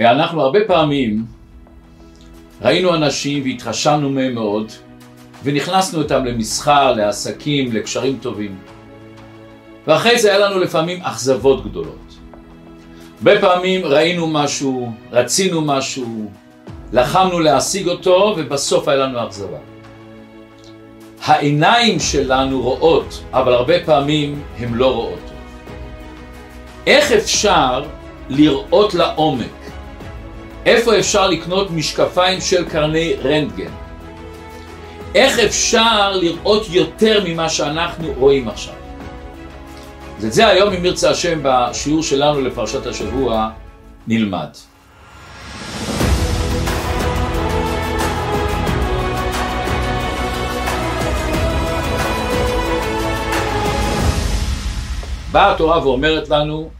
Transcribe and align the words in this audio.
אנחנו 0.00 0.42
הרבה 0.42 0.58
פעמים 0.66 1.24
ראינו 2.62 2.94
אנשים 2.94 3.42
והתרשמנו 3.42 4.10
מהם 4.10 4.34
מאוד 4.34 4.72
ונכנסנו 5.42 6.02
איתם 6.02 6.24
למסחר, 6.24 6.92
לעסקים, 6.92 7.72
לקשרים 7.72 8.18
טובים 8.22 8.58
ואחרי 9.86 10.18
זה 10.18 10.28
היה 10.28 10.38
לנו 10.38 10.58
לפעמים 10.58 11.02
אכזבות 11.02 11.64
גדולות. 11.64 12.14
הרבה 13.18 13.40
פעמים 13.40 13.84
ראינו 13.84 14.26
משהו, 14.26 14.92
רצינו 15.12 15.60
משהו, 15.60 16.30
לחמנו 16.92 17.40
להשיג 17.40 17.88
אותו 17.88 18.34
ובסוף 18.36 18.88
היה 18.88 18.96
לנו 18.96 19.26
אכזבה. 19.26 19.58
העיניים 21.24 22.00
שלנו 22.00 22.62
רואות, 22.62 23.22
אבל 23.32 23.52
הרבה 23.52 23.84
פעמים 23.84 24.42
הן 24.58 24.74
לא 24.74 24.94
רואות. 24.94 25.30
איך 26.86 27.12
אפשר 27.12 27.84
לראות 28.28 28.94
לעומק? 28.94 29.55
איפה 30.66 30.98
אפשר 30.98 31.28
לקנות 31.28 31.70
משקפיים 31.70 32.40
של 32.40 32.68
קרני 32.68 33.14
רנטגן? 33.24 33.70
איך 35.14 35.38
אפשר 35.38 36.12
לראות 36.12 36.66
יותר 36.70 37.24
ממה 37.24 37.48
שאנחנו 37.48 38.12
רואים 38.18 38.48
עכשיו? 38.48 38.74
אז 40.18 40.24
את 40.24 40.32
זה 40.32 40.46
היום, 40.46 40.72
אם 40.72 40.84
ירצה 40.84 41.10
השם, 41.10 41.40
בשיעור 41.42 42.02
שלנו 42.02 42.40
לפרשת 42.40 42.86
השבוע, 42.86 43.50
נלמד. 44.06 44.48
באה 55.32 55.52
התורה 55.52 55.86
ואומרת 55.86 56.28
לנו, 56.28 56.70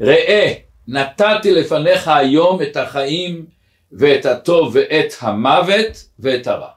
ראה, 0.00 0.52
נתתי 0.88 1.52
לפניך 1.52 2.08
היום 2.08 2.62
את 2.62 2.76
החיים 2.76 3.46
ואת 3.92 4.26
הטוב 4.26 4.70
ואת 4.74 5.14
המוות 5.20 6.08
ואת 6.18 6.46
הרע. 6.46 6.70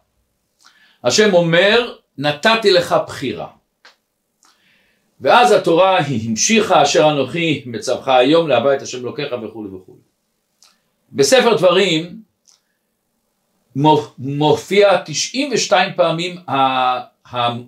השם 1.04 1.34
אומר, 1.34 1.96
נתתי 2.18 2.72
לך 2.72 2.96
בחירה. 3.08 3.48
ואז 5.22 5.52
התורה 5.52 5.98
היא 5.98 6.30
המשיכה 6.30 6.84
אשר 6.84 7.10
אנוכי 7.12 7.64
מצווך 7.66 8.08
היום 8.08 8.48
להבא 8.48 8.74
את 8.74 8.82
השם 8.82 9.00
אלוקיך 9.00 9.28
וכולי 9.44 9.70
וכולי. 9.70 10.00
בספר 11.12 11.56
דברים 11.56 12.22
מופיע 14.18 15.02
92 15.06 15.94
פעמים 15.96 16.36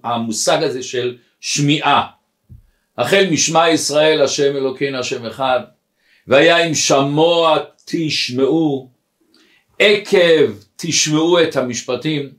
המושג 0.03 0.64
הזה 0.64 0.84
של 0.84 1.18
שמיעה. 1.40 2.08
החל 2.98 3.28
משמע 3.31 3.70
ישראל 3.70 4.22
השם 4.22 4.56
אלוקינו 4.56 4.98
השם 4.98 5.26
אחד 5.26 5.59
והיה 6.28 6.67
אם 6.67 6.73
שמוע 6.73 7.58
תשמעו 7.86 8.89
עקב 9.80 10.52
תשמעו 10.75 11.44
את 11.44 11.56
המשפטים. 11.56 12.30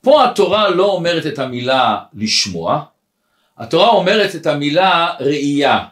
פה 0.00 0.24
התורה 0.24 0.70
לא 0.70 0.86
אומרת 0.86 1.26
את 1.26 1.38
המילה 1.38 1.98
לשמוע 2.14 2.84
התורה 3.58 3.88
אומרת 3.88 4.34
את 4.34 4.46
המילה 4.46 5.14
ראייה, 5.20 5.86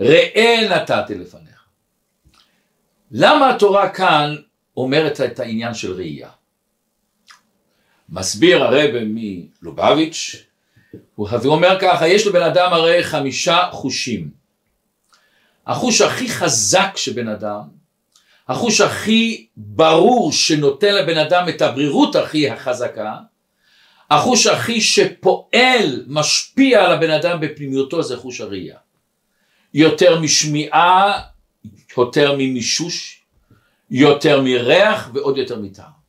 ראה 0.00 0.68
נתתי 0.70 1.14
לפניך. 1.14 1.64
למה 3.10 3.50
התורה 3.50 3.88
כאן 3.88 4.36
אומרת 4.76 5.20
את 5.20 5.40
העניין 5.40 5.74
של 5.74 5.92
ראייה? 5.92 6.30
מסביר 8.08 8.62
הרבה 8.62 9.00
מלובביץ', 9.04 10.36
הוא 11.14 11.28
אומר 11.44 11.78
ככה, 11.80 12.08
יש 12.08 12.26
לבן 12.26 12.42
אדם 12.42 12.72
הרי 12.72 13.04
חמישה 13.04 13.68
חושים. 13.72 14.43
החוש 15.66 16.00
הכי 16.00 16.28
חזק 16.28 16.96
שבן 16.96 17.28
אדם, 17.28 17.62
החוש 18.48 18.80
הכי 18.80 19.46
ברור 19.56 20.32
שנותן 20.32 20.94
לבן 20.94 21.18
אדם 21.18 21.48
את 21.48 21.62
הברירות 21.62 22.16
הכי 22.16 22.50
החזקה, 22.50 23.16
החוש 24.10 24.46
הכי 24.46 24.80
שפועל, 24.80 26.04
משפיע 26.06 26.84
על 26.84 26.92
הבן 26.92 27.10
אדם 27.10 27.40
בפנימיותו 27.40 28.02
זה 28.02 28.16
חוש 28.16 28.40
הראייה. 28.40 28.76
יותר 29.74 30.20
משמיעה, 30.20 31.20
יותר 31.98 32.34
ממישוש, 32.38 33.22
יותר 33.90 34.40
מריח 34.42 35.10
ועוד 35.14 35.38
יותר 35.38 35.58
מטעם. 35.58 36.04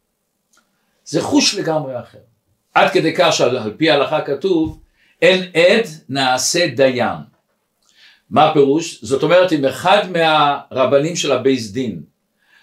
זה 1.05 1.21
חוש 1.21 1.55
לגמרי 1.55 1.99
אחר. 1.99 2.19
עד 2.73 2.91
כדי 2.91 3.13
כך 3.17 3.33
שעל 3.33 3.73
פי 3.77 3.91
ההלכה 3.91 4.21
כתוב 4.21 4.79
אין 5.21 5.41
עד 5.41 5.85
נעשה 6.09 6.67
דיין. 6.67 7.34
מה 8.29 8.49
הפירוש? 8.49 9.03
זאת 9.03 9.23
אומרת 9.23 9.53
אם 9.53 9.65
אחד 9.65 10.03
מהרבנים 10.11 11.15
של 11.15 11.31
הבייס 11.31 11.71
דין 11.71 12.01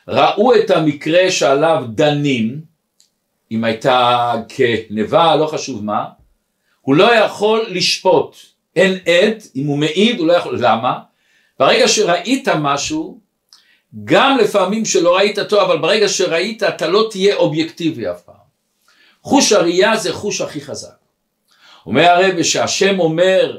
ראו 0.09 0.55
את 0.55 0.71
המקרה 0.71 1.31
שעליו 1.31 1.85
דנים 1.89 2.61
אם 3.51 3.65
הייתה 3.65 4.33
כנבה, 4.49 5.37
לא 5.37 5.47
חשוב 5.47 5.85
מה, 5.85 6.05
הוא 6.81 6.97
לא 6.97 7.15
יכול 7.15 7.67
לשפוט. 7.69 8.37
אין 8.77 8.93
עד, 8.93 9.43
אם 9.57 9.67
הוא 9.67 9.79
מעיד 9.79 10.19
הוא 10.19 10.27
לא 10.27 10.33
יכול, 10.33 10.59
למה? 10.61 10.99
ברגע 11.59 11.89
שראית 11.89 12.49
משהו, 12.49 13.21
גם 14.05 14.39
לפעמים 14.39 14.85
שלא 14.85 15.17
ראית 15.17 15.39
טוב, 15.39 15.61
אבל 15.61 15.79
ברגע 15.79 16.09
שראית 16.09 16.63
אתה 16.63 16.89
לא 16.89 17.09
תהיה 17.11 17.37
אובייקטיבי 17.37 18.11
אף 18.11 18.23
פעם. 18.23 18.35
חוש 19.23 19.53
הראייה 19.53 19.97
זה 19.97 20.13
חוש 20.13 20.41
הכי 20.41 20.61
חזק. 20.61 20.95
אומר 21.87 22.03
הרב 22.03 22.43
שהשם 22.43 23.01
אומר 23.01 23.59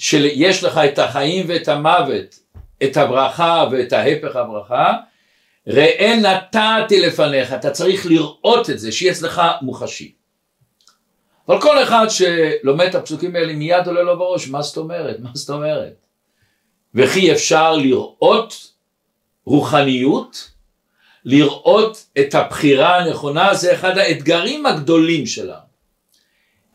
שיש 0.00 0.64
לך 0.64 0.78
את 0.78 0.98
החיים 0.98 1.46
ואת 1.48 1.68
המוות, 1.68 2.38
את 2.82 2.96
הברכה 2.96 3.64
ואת 3.72 3.92
ההפך 3.92 4.36
הברכה, 4.36 4.92
ראה 5.66 6.16
נתתי 6.16 7.00
לפניך, 7.00 7.52
אתה 7.52 7.70
צריך 7.70 8.06
לראות 8.06 8.70
את 8.70 8.78
זה, 8.78 8.92
שיהיה 8.92 9.12
אצלך 9.12 9.42
מוחשי. 9.62 10.12
אבל 11.48 11.60
כל 11.60 11.82
אחד 11.82 12.06
שלומד 12.08 12.86
את 12.86 12.94
הפסוקים 12.94 13.36
האלה 13.36 13.52
מיד 13.52 13.86
עולה 13.86 14.02
לו 14.02 14.18
בראש, 14.18 14.48
מה 14.48 14.62
זאת 14.62 14.76
אומרת? 14.76 15.20
מה 15.20 15.30
זאת 15.34 15.50
אומרת? 15.50 15.94
וכי 16.94 17.32
אפשר 17.32 17.76
לראות 17.76 18.72
רוחניות, 19.44 20.50
לראות 21.24 22.06
את 22.18 22.34
הבחירה 22.34 22.98
הנכונה, 22.98 23.54
זה 23.54 23.74
אחד 23.74 23.98
האתגרים 23.98 24.66
הגדולים 24.66 25.26
שלנו. 25.26 25.70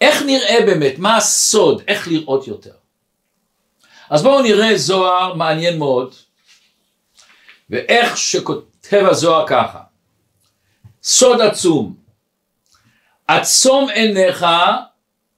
איך 0.02 0.22
נראה 0.22 0.58
באמת? 0.66 1.00
מה 1.00 1.18
הסוד? 1.18 1.82
איך 1.88 2.08
לראות 2.08 2.48
יותר? 2.48 2.85
אז 4.10 4.24
בואו 4.24 4.42
נראה 4.42 4.78
זוהר 4.78 5.34
מעניין 5.34 5.78
מאוד, 5.78 6.16
ואיך 7.70 8.18
שכותב 8.18 8.76
כותב 8.86 9.06
הזוהר 9.10 9.48
ככה, 9.48 9.80
סוד 11.04 11.42
עצום, 11.42 11.96
עצום 13.28 13.90
עיניך 13.90 14.46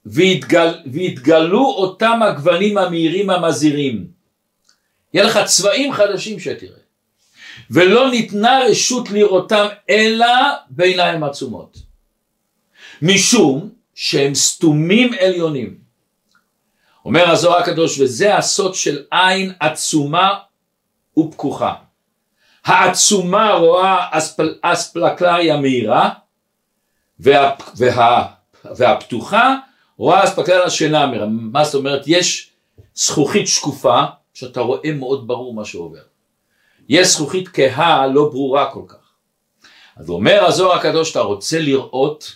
והתגל, 0.06 0.74
והתגלו 0.92 1.64
אותם 1.66 2.22
הגוונים 2.22 2.78
המהירים 2.78 3.30
המזהירים. 3.30 4.06
יהיה 5.14 5.26
לך 5.26 5.38
צבעים 5.46 5.92
חדשים 5.92 6.40
שתראה. 6.40 6.80
ולא 7.70 8.10
ניתנה 8.10 8.60
רשות 8.68 9.10
לראותם 9.10 9.66
אלא 9.90 10.26
בעיניים 10.70 11.24
עצומות. 11.24 11.78
משום 13.02 13.70
שהם 13.94 14.34
סתומים 14.34 15.10
עליונים. 15.20 15.78
אומר 17.08 17.30
הזוהר 17.30 17.58
הקדוש 17.58 18.00
וזה 18.00 18.36
הסוד 18.36 18.74
של 18.74 19.02
עין 19.10 19.52
עצומה 19.60 20.38
ופקוחה. 21.18 21.74
העצומה 22.64 23.52
רואה 23.52 24.06
אספל, 24.10 24.54
אספלקלריה 24.62 25.56
מהירה 25.56 26.10
וה, 27.20 27.54
וה, 27.76 28.26
והפתוחה 28.76 29.56
רואה 29.96 30.24
אספלקלריה 30.24 30.70
שאינה 30.70 31.06
מהירה. 31.06 31.26
מה 31.28 31.64
זאת 31.64 31.74
אומרת? 31.74 32.02
יש 32.06 32.50
זכוכית 32.94 33.48
שקופה 33.48 34.02
שאתה 34.34 34.60
רואה 34.60 34.92
מאוד 34.92 35.26
ברור 35.26 35.54
מה 35.54 35.64
שעובר. 35.64 36.02
יש 36.88 37.08
זכוכית 37.08 37.48
כהה 37.48 38.06
לא 38.06 38.28
ברורה 38.28 38.70
כל 38.70 38.82
כך. 38.88 39.12
אז 39.96 40.08
אומר 40.08 40.44
הזוהר 40.44 40.78
הקדוש, 40.78 41.10
אתה 41.10 41.20
רוצה 41.20 41.58
לראות, 41.58 42.32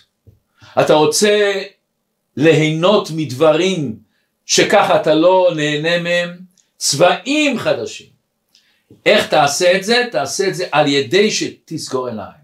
אתה 0.81 0.93
רוצה 0.93 1.61
ליהנות 2.37 3.07
מדברים 3.15 4.02
שככה 4.45 5.01
אתה 5.01 5.15
לא 5.15 5.51
נהנה 5.55 5.99
מהם, 5.99 6.37
צבעים 6.77 7.59
חדשים. 7.59 8.07
איך 9.05 9.27
תעשה 9.27 9.77
את 9.77 9.83
זה? 9.83 10.03
תעשה 10.11 10.47
את 10.47 10.55
זה 10.55 10.65
על 10.71 10.87
ידי 10.87 11.31
שתסגור 11.31 12.07
עיניים. 12.07 12.43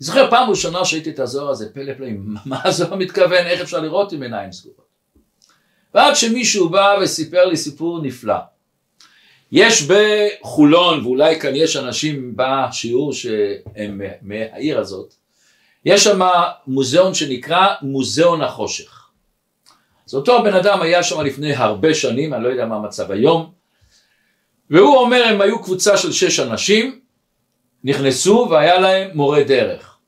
אני 0.00 0.06
זוכר 0.06 0.30
פעם 0.30 0.50
ראשונה 0.50 0.84
שהייתי 0.84 1.10
את 1.10 1.18
הזוהר 1.18 1.50
הזה, 1.50 1.72
פלא 1.72 1.94
פלאים, 1.94 2.34
מה 2.46 2.60
הזוהר 2.64 2.94
מתכוון, 2.94 3.46
איך 3.46 3.60
אפשר 3.60 3.80
לראות 3.80 4.12
עם 4.12 4.22
עיניים 4.22 4.52
סגורות? 4.52 4.90
ועד 5.94 6.14
שמישהו 6.16 6.68
בא 6.68 6.96
וסיפר 7.02 7.44
לי 7.44 7.56
סיפור 7.56 8.02
נפלא. 8.02 8.34
יש 9.52 9.88
בחולון, 9.88 11.04
ואולי 11.04 11.40
כאן 11.40 11.56
יש 11.56 11.76
אנשים 11.76 12.34
בשיעור 12.36 13.12
שהם 13.12 14.00
מהעיר 14.22 14.78
הזאת, 14.78 15.14
יש 15.84 16.04
שם 16.04 16.20
מוזיאון 16.66 17.14
שנקרא 17.14 17.66
מוזיאון 17.82 18.42
החושך. 18.42 18.99
אז 20.10 20.14
אותו 20.14 20.38
הבן 20.38 20.54
אדם 20.54 20.82
היה 20.82 21.02
שם 21.02 21.20
לפני 21.20 21.54
הרבה 21.54 21.94
שנים, 21.94 22.34
אני 22.34 22.44
לא 22.44 22.48
יודע 22.48 22.66
מה 22.66 22.76
המצב 22.76 23.10
היום, 23.10 23.52
והוא 24.70 24.96
אומר 24.96 25.24
הם 25.24 25.40
היו 25.40 25.62
קבוצה 25.62 25.96
של 25.96 26.12
שש 26.12 26.40
אנשים, 26.40 27.00
נכנסו 27.84 28.48
והיה 28.50 28.80
להם 28.80 29.10
מורה 29.14 29.42
דרך. 29.42 29.98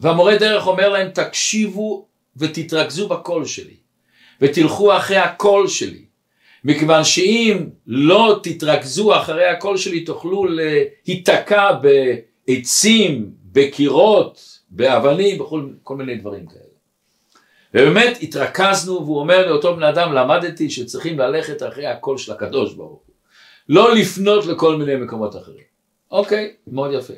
והמורה 0.00 0.36
דרך 0.36 0.66
אומר 0.66 0.88
להם 0.88 1.10
תקשיבו 1.10 2.06
ותתרכזו 2.36 3.08
בקול 3.08 3.44
שלי 3.44 3.76
ותלכו 4.40 4.96
אחרי 4.96 5.16
הקול 5.16 5.68
שלי 5.68 6.04
מכיוון 6.64 7.04
שאם 7.04 7.66
לא 7.86 8.40
תתרכזו 8.42 9.16
אחרי 9.16 9.46
הקול 9.46 9.76
שלי 9.76 10.04
תוכלו 10.04 10.44
להיתקע 10.44 11.70
בעצים, 12.46 13.30
בקירות, 13.52 14.58
באבנים, 14.70 15.38
בכל 15.38 15.68
כל 15.82 15.96
מיני 15.96 16.16
דברים 16.16 16.46
כאלה. 16.46 16.63
ובאמת 17.74 18.18
התרכזנו 18.22 18.92
והוא 19.04 19.18
אומר 19.18 19.46
לאותו 19.46 19.76
בן 19.76 19.82
אדם 19.82 20.12
למדתי 20.12 20.70
שצריכים 20.70 21.18
ללכת 21.18 21.62
אחרי 21.62 21.86
הקול 21.86 22.18
של 22.18 22.32
הקדוש 22.32 22.74
ברוך 22.74 22.90
הוא 23.06 23.14
לא 23.68 23.94
לפנות 23.94 24.46
לכל 24.46 24.76
מיני 24.76 24.96
מקומות 24.96 25.36
אחרים. 25.36 25.64
אוקיי 26.10 26.54
מאוד 26.66 26.90
יפה. 26.92 27.14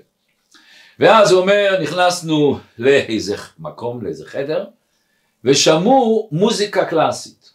ואז 0.98 1.32
הוא 1.32 1.40
אומר 1.40 1.78
נכנסנו 1.82 2.58
לאיזה 2.78 3.36
מקום 3.58 4.04
לאיזה 4.04 4.26
חדר 4.26 4.64
ושמעו 5.44 6.28
מוזיקה 6.32 6.84
קלאסית. 6.84 7.52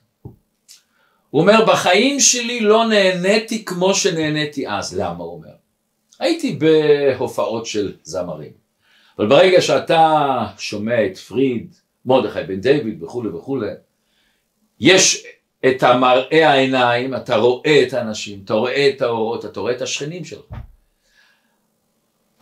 הוא 1.30 1.42
אומר 1.42 1.66
בחיים 1.66 2.20
שלי 2.20 2.60
לא 2.60 2.88
נהניתי 2.88 3.66
כמו 3.66 3.94
שנהניתי 3.94 4.70
אז. 4.70 5.00
למה? 5.00 5.24
הוא 5.24 5.34
אומר. 5.34 5.54
הייתי 6.20 6.60
בהופעות 6.60 7.66
של 7.66 7.94
זמרים 8.04 8.62
אבל 9.20 9.28
ברגע 9.30 9.62
שאתה 9.62 10.28
שומע 10.58 11.06
את 11.06 11.18
פריד 11.18 11.76
מרדכי 12.06 12.44
בן 12.44 12.62
דיוויד 12.62 13.04
וכולי 13.04 13.30
וכולי, 13.30 13.72
יש 14.80 15.26
את 15.66 15.84
המראה 15.84 16.50
העיניים, 16.50 17.16
אתה 17.16 17.36
רואה 17.36 17.84
את 17.88 17.94
האנשים, 17.94 18.42
אתה 18.46 18.54
רואה 18.54 18.90
את 18.90 19.02
האורות, 19.02 19.46
אתה 19.46 19.60
רואה 19.60 19.74
את 19.74 19.82
השכנים 19.82 20.26
שלך. 20.26 20.46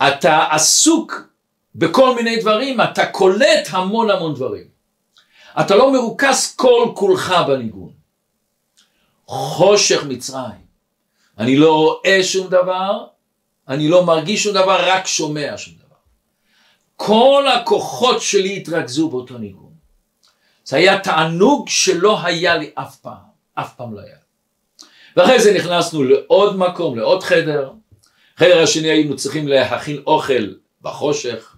אתה 0.08 0.46
עסוק 0.50 1.30
בכל 1.74 2.14
מיני 2.14 2.40
דברים, 2.40 2.80
אתה 2.80 3.06
קולט 3.06 3.68
המון 3.70 4.10
המון 4.10 4.34
דברים. 4.34 4.64
אתה 5.60 5.76
לא 5.76 5.92
מרוכז 5.92 6.54
כל 6.56 6.92
כולך 6.94 7.34
בניגון. 7.48 7.92
חושך 9.26 10.04
מצרים. 10.08 10.70
אני 11.38 11.56
לא 11.56 11.76
רואה 11.76 12.22
שום 12.22 12.46
דבר, 12.48 13.06
אני 13.68 13.88
לא 13.88 14.06
מרגיש 14.06 14.42
שום 14.42 14.54
דבר, 14.54 14.88
רק 14.88 15.06
שומע 15.06 15.54
שום 15.56 15.74
דבר. 15.74 15.79
כל 17.02 17.44
הכוחות 17.54 18.22
שלי 18.22 18.56
התרכזו 18.56 19.08
באותו 19.08 19.38
ניגון. 19.38 19.72
זה 20.64 20.76
היה 20.76 20.98
תענוג 20.98 21.68
שלא 21.68 22.24
היה 22.24 22.56
לי 22.56 22.70
אף 22.74 22.96
פעם, 22.96 23.14
אף 23.54 23.74
פעם 23.76 23.94
לא 23.94 24.00
היה. 24.00 24.16
ואחרי 25.16 25.40
זה 25.40 25.54
נכנסנו 25.54 26.04
לעוד 26.04 26.56
מקום, 26.56 26.98
לעוד 26.98 27.22
חדר. 27.22 27.72
חדר 28.36 28.62
השני 28.62 28.88
היינו 28.88 29.16
צריכים 29.16 29.48
להכין 29.48 30.02
אוכל 30.06 30.54
בחושך. 30.82 31.56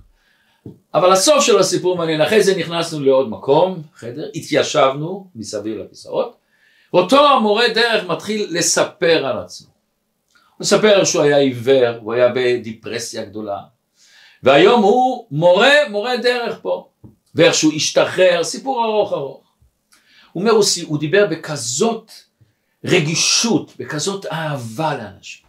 אבל 0.94 1.12
הסוף 1.12 1.44
של 1.44 1.58
הסיפור 1.58 1.96
מעניין, 1.96 2.20
אחרי 2.20 2.42
זה 2.42 2.56
נכנסנו 2.56 3.00
לעוד 3.00 3.28
מקום, 3.28 3.82
חדר, 3.94 4.28
התיישבנו 4.34 5.30
מסביב 5.34 5.78
לכיסאות, 5.78 6.36
ואותו 6.94 7.28
המורה 7.28 7.68
דרך 7.74 8.04
מתחיל 8.04 8.46
לספר 8.50 9.26
על 9.26 9.38
עצמו. 9.38 9.68
הוא 9.68 10.56
מספר 10.60 11.04
שהוא 11.04 11.22
היה 11.22 11.36
עיוור, 11.36 11.96
הוא 12.00 12.12
היה 12.12 12.28
בדיפרסיה 12.34 13.24
גדולה, 13.24 13.58
והיום 14.42 14.82
הוא 14.82 15.26
מורה, 15.30 15.72
מורה 15.90 16.16
דרך 16.16 16.58
פה, 16.62 16.88
ואיך 17.34 17.54
שהוא 17.54 17.72
השתחרר, 17.72 18.44
סיפור 18.44 18.84
ארוך 18.84 19.12
ארוך. 19.12 19.42
הוא 20.32 20.42
אומר, 20.42 20.52
הוא 20.84 20.98
דיבר 20.98 21.26
בכזאת 21.26 22.12
רגישות, 22.84 23.72
בכזאת 23.78 24.26
אהבה 24.26 24.96
לאנשים, 24.96 25.46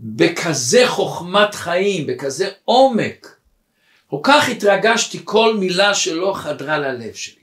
בכזה 0.00 0.82
חוכמת 0.86 1.54
חיים, 1.54 2.06
בכזה 2.06 2.48
עומק. 2.64 3.36
כל 4.06 4.20
כך 4.22 4.48
התרגשתי 4.48 5.20
כל 5.24 5.56
מילה 5.56 5.94
שלא 5.94 6.32
חדרה 6.36 6.78
ללב 6.78 7.14
שלי. 7.14 7.34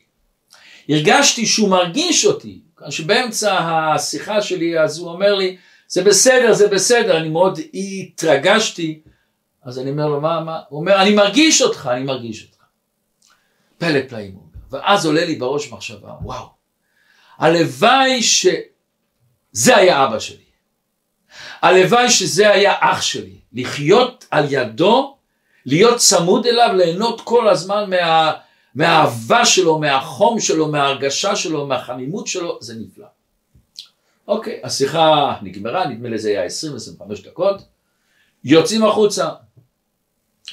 הרגשתי 0.90 1.46
שהוא 1.46 1.70
מרגיש 1.70 2.26
אותי, 2.26 2.60
שבאמצע 2.90 3.58
השיחה 3.60 4.42
שלי 4.42 4.80
אז 4.80 5.00
הוא 5.00 5.10
אומר 5.10 5.36
לי, 5.36 5.58
זה 5.88 6.04
בסדר, 6.04 6.54
זה 6.54 6.68
בסדר, 6.68 7.18
אני 7.18 7.30
מאוד 7.30 7.60
התרגשתי, 7.74 9.02
אז 9.68 9.80
אני 9.80 9.92
אומר 9.92 10.08
לו, 10.08 10.22
מה, 10.22 10.40
מה? 10.40 10.62
הוא 10.70 10.80
אומר, 10.80 11.02
אני 11.02 11.16
מרגיש 11.16 11.62
אותך, 11.62 11.90
אני 11.94 12.04
מרגיש 12.04 12.44
אותך. 12.44 12.64
פלא 13.78 14.00
פלאים 14.10 14.34
הוא 14.34 14.42
אומר. 14.42 14.84
ואז 14.84 15.06
עולה 15.06 15.26
לי 15.26 15.36
בראש 15.36 15.72
מחשבה, 15.72 16.14
וואו, 16.22 16.50
הלוואי 17.38 18.24
שזה 18.24 19.78
היה 19.78 20.06
אבא 20.06 20.20
שלי. 20.20 20.44
הלוואי 21.62 22.10
שזה 22.10 22.50
היה 22.50 22.74
אח 22.80 23.02
שלי. 23.02 23.36
לחיות 23.54 24.26
על 24.32 24.46
ידו, 24.50 25.18
להיות 25.66 25.98
צמוד 25.98 26.46
אליו, 26.46 26.70
ליהנות 26.76 27.22
כל 27.22 27.50
הזמן 27.50 27.90
מה, 27.90 28.34
מהאהבה 28.76 29.46
שלו, 29.46 29.80
מהחום 29.80 30.40
שלו, 30.40 30.68
מההרגשה 30.68 31.36
שלו, 31.36 31.68
מהחמימות 31.68 32.28
שלו, 32.28 32.58
זה 32.62 32.76
נפלא. 32.76 33.06
אוקיי, 34.28 34.60
השיחה 34.64 35.36
נגמרה, 35.42 35.88
נדמה 35.88 36.10
לי 36.10 36.18
זה 36.18 36.30
היה 36.30 36.46
20-25 36.46 37.24
דקות, 37.24 37.62
יוצאים 38.44 38.86
החוצה. 38.86 39.30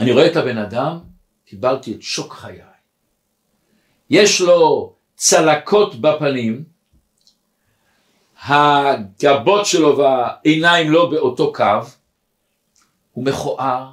אני 0.00 0.12
רואה 0.12 0.26
את 0.26 0.36
הבן 0.36 0.58
אדם, 0.58 0.98
קיבלתי 1.44 1.94
את 1.94 2.02
שוק 2.02 2.32
חיי. 2.32 2.60
יש 4.10 4.40
לו 4.40 4.94
צלקות 5.16 6.00
בפנים, 6.00 6.64
הגבות 8.42 9.66
שלו 9.66 9.98
והעיניים 9.98 10.90
לא 10.90 11.10
באותו 11.10 11.52
קו, 11.52 11.80
הוא 13.12 13.24
מכוער, 13.24 13.90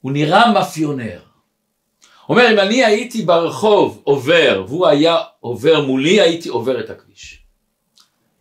הוא 0.00 0.12
נראה 0.12 0.52
מאפיונר. 0.52 1.20
אומר 2.28 2.52
אם 2.52 2.58
אני 2.58 2.84
הייתי 2.84 3.22
ברחוב 3.22 4.00
עובר 4.04 4.64
והוא 4.68 4.86
היה 4.86 5.16
עובר 5.40 5.86
מולי 5.86 6.20
הייתי 6.20 6.48
עובר 6.48 6.80
את 6.80 6.90
הכביש. 6.90 7.42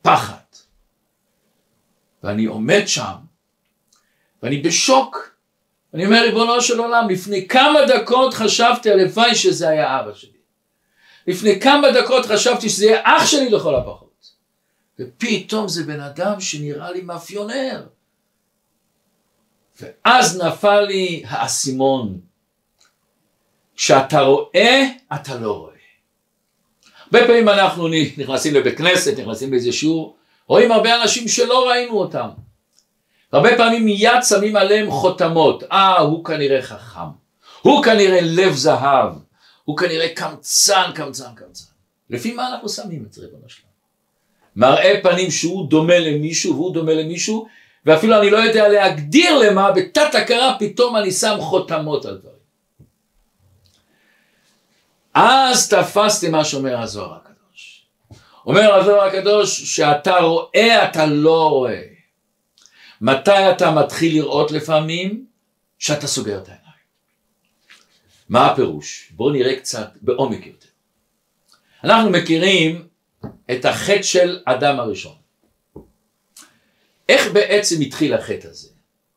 פחד. 0.01 0.35
ואני 2.23 2.45
עומד 2.45 2.83
שם 2.85 3.15
ואני 4.43 4.61
בשוק 4.61 5.34
אני 5.95 6.05
אומר, 6.05 6.21
ריבונו 6.21 6.61
של 6.61 6.79
עולם, 6.79 7.09
לפני 7.09 7.47
כמה 7.47 7.79
דקות 7.87 8.33
חשבתי 8.33 8.91
הלוואי 8.91 9.35
שזה 9.35 9.69
היה 9.69 9.99
אבא 9.99 10.13
שלי. 10.13 10.29
לפני 11.27 11.59
כמה 11.59 11.91
דקות 11.91 12.25
חשבתי 12.25 12.69
שזה 12.69 12.85
יהיה 12.85 13.01
אח 13.03 13.25
שלי 13.25 13.49
לכל 13.49 13.75
הפחות. 13.75 14.31
ופתאום 14.99 15.67
זה 15.67 15.83
בן 15.83 15.99
אדם 15.99 16.39
שנראה 16.39 16.91
לי 16.91 17.01
מאפיונר. 17.01 17.87
ואז 19.81 20.41
נפל 20.41 20.81
לי 20.81 21.23
האסימון. 21.27 22.19
כשאתה 23.75 24.21
רואה, 24.21 24.87
אתה 25.15 25.39
לא 25.39 25.51
רואה. 25.51 25.73
הרבה 27.05 27.27
פעמים 27.27 27.49
אנחנו 27.49 27.87
נכנסים 28.17 28.53
לבית 28.53 28.77
כנסת, 28.77 29.19
נכנסים 29.19 29.51
לאיזה 29.51 29.71
שיעור, 29.71 30.17
רואים 30.47 30.71
הרבה 30.71 31.01
אנשים 31.01 31.27
שלא 31.27 31.69
ראינו 31.69 31.93
אותם. 31.93 32.29
הרבה 33.35 33.57
פעמים 33.57 33.85
מיד 33.85 34.23
שמים 34.29 34.55
עליהם 34.55 34.91
חותמות, 34.91 35.63
אה 35.71 35.99
הוא 35.99 36.25
כנראה 36.25 36.61
חכם, 36.61 36.99
הוא 37.61 37.83
כנראה 37.83 38.19
לב 38.21 38.53
זהב, 38.53 39.13
הוא 39.63 39.77
כנראה 39.77 40.09
קמצן 40.15 40.91
קמצן 40.95 41.35
קמצן. 41.35 41.65
לפי 42.09 42.33
מה 42.33 42.47
אנחנו 42.47 42.69
שמים 42.69 43.05
את 43.11 43.17
ריבונו 43.17 43.49
שלנו? 43.49 43.69
מראה 44.55 44.99
פנים 45.03 45.31
שהוא 45.31 45.69
דומה 45.69 45.99
למישהו 45.99 46.53
והוא 46.53 46.73
דומה 46.73 46.93
למישהו 46.93 47.47
ואפילו 47.85 48.19
אני 48.19 48.29
לא 48.29 48.37
יודע 48.37 48.67
להגדיר 48.67 49.37
למה 49.37 49.71
בתת 49.71 50.15
הכרה 50.15 50.55
פתאום 50.59 50.97
אני 50.97 51.11
שם 51.11 51.37
חותמות 51.39 52.05
על 52.05 52.17
דברים. 52.17 52.35
אז 55.13 55.69
תפסתי 55.69 56.29
מה 56.29 56.43
שאומר 56.45 56.79
הזוהר 56.79 57.13
הקדוש. 57.13 57.85
אומר 58.45 58.73
הזוהר 58.73 59.01
הקדוש 59.01 59.75
שאתה 59.75 60.17
רואה 60.17 60.89
אתה 60.89 61.05
לא 61.05 61.49
רואה. 61.49 61.94
מתי 63.01 63.51
אתה 63.51 63.71
מתחיל 63.71 64.13
לראות 64.13 64.51
לפעמים? 64.51 65.25
שאתה 65.79 66.07
סוגר 66.07 66.37
את 66.37 66.47
העיניים. 66.47 66.65
מה 68.29 68.51
הפירוש? 68.51 69.11
בואו 69.11 69.29
נראה 69.29 69.55
קצת 69.55 69.89
בעומק 70.01 70.45
יותר. 70.45 70.67
אנחנו 71.83 72.09
מכירים 72.09 72.87
את 73.51 73.65
החטא 73.65 74.01
של 74.01 74.39
אדם 74.45 74.79
הראשון. 74.79 75.15
איך 77.09 77.31
בעצם 77.33 77.81
התחיל 77.81 78.13
החטא 78.13 78.47
הזה? 78.47 78.69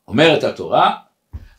אומרת 0.07 0.43
התורה, 0.43 0.97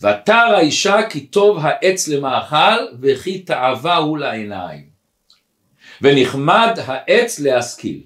ותר 0.00 0.32
האישה 0.32 0.96
כי 1.10 1.26
טוב 1.26 1.58
העץ 1.62 2.08
למאכל 2.08 2.86
וכי 3.00 3.42
תאווה 3.42 3.96
הוא 3.96 4.18
לעיניים. 4.18 4.90
ונחמד 6.02 6.78
העץ 6.86 7.38
להשכיל. 7.38 8.02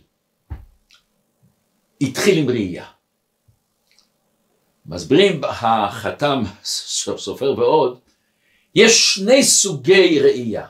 התחיל 2.00 2.38
עם 2.38 2.48
ראייה. 2.48 2.93
מסבירים 4.86 5.40
החתם 5.44 6.42
סופר 6.64 7.54
ועוד, 7.58 7.98
יש 8.74 9.14
שני 9.14 9.42
סוגי 9.42 10.20
ראייה. 10.20 10.66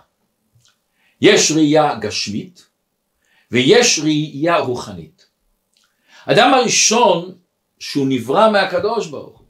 יש 1.20 1.52
ראייה 1.52 1.94
גשמית 1.94 2.66
ויש 3.50 3.98
ראייה 3.98 4.58
רוחנית. 4.58 5.26
אדם 6.26 6.54
הראשון 6.54 7.34
שהוא 7.78 8.06
נברא 8.08 8.50
מהקדוש 8.50 9.06
ברוך 9.06 9.38
הוא. 9.38 9.46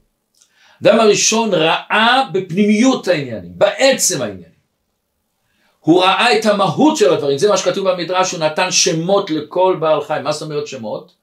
האדם 0.81 0.99
הראשון 0.99 1.53
ראה 1.53 2.29
בפנימיות 2.33 3.07
העניינים, 3.07 3.51
בעצם 3.57 4.21
העניינים. 4.21 4.55
הוא 5.79 6.03
ראה 6.03 6.39
את 6.39 6.45
המהות 6.45 6.97
של 6.97 7.13
הדברים, 7.13 7.37
זה 7.37 7.49
מה 7.49 7.57
שכתוב 7.57 7.89
במדרש, 7.89 8.31
הוא 8.31 8.39
נתן 8.39 8.71
שמות 8.71 9.29
לכל 9.29 9.77
בעל 9.79 10.01
חיים. 10.01 10.23
מה 10.23 10.31
זאת 10.31 10.41
אומרת 10.41 10.67
שמות? 10.67 11.15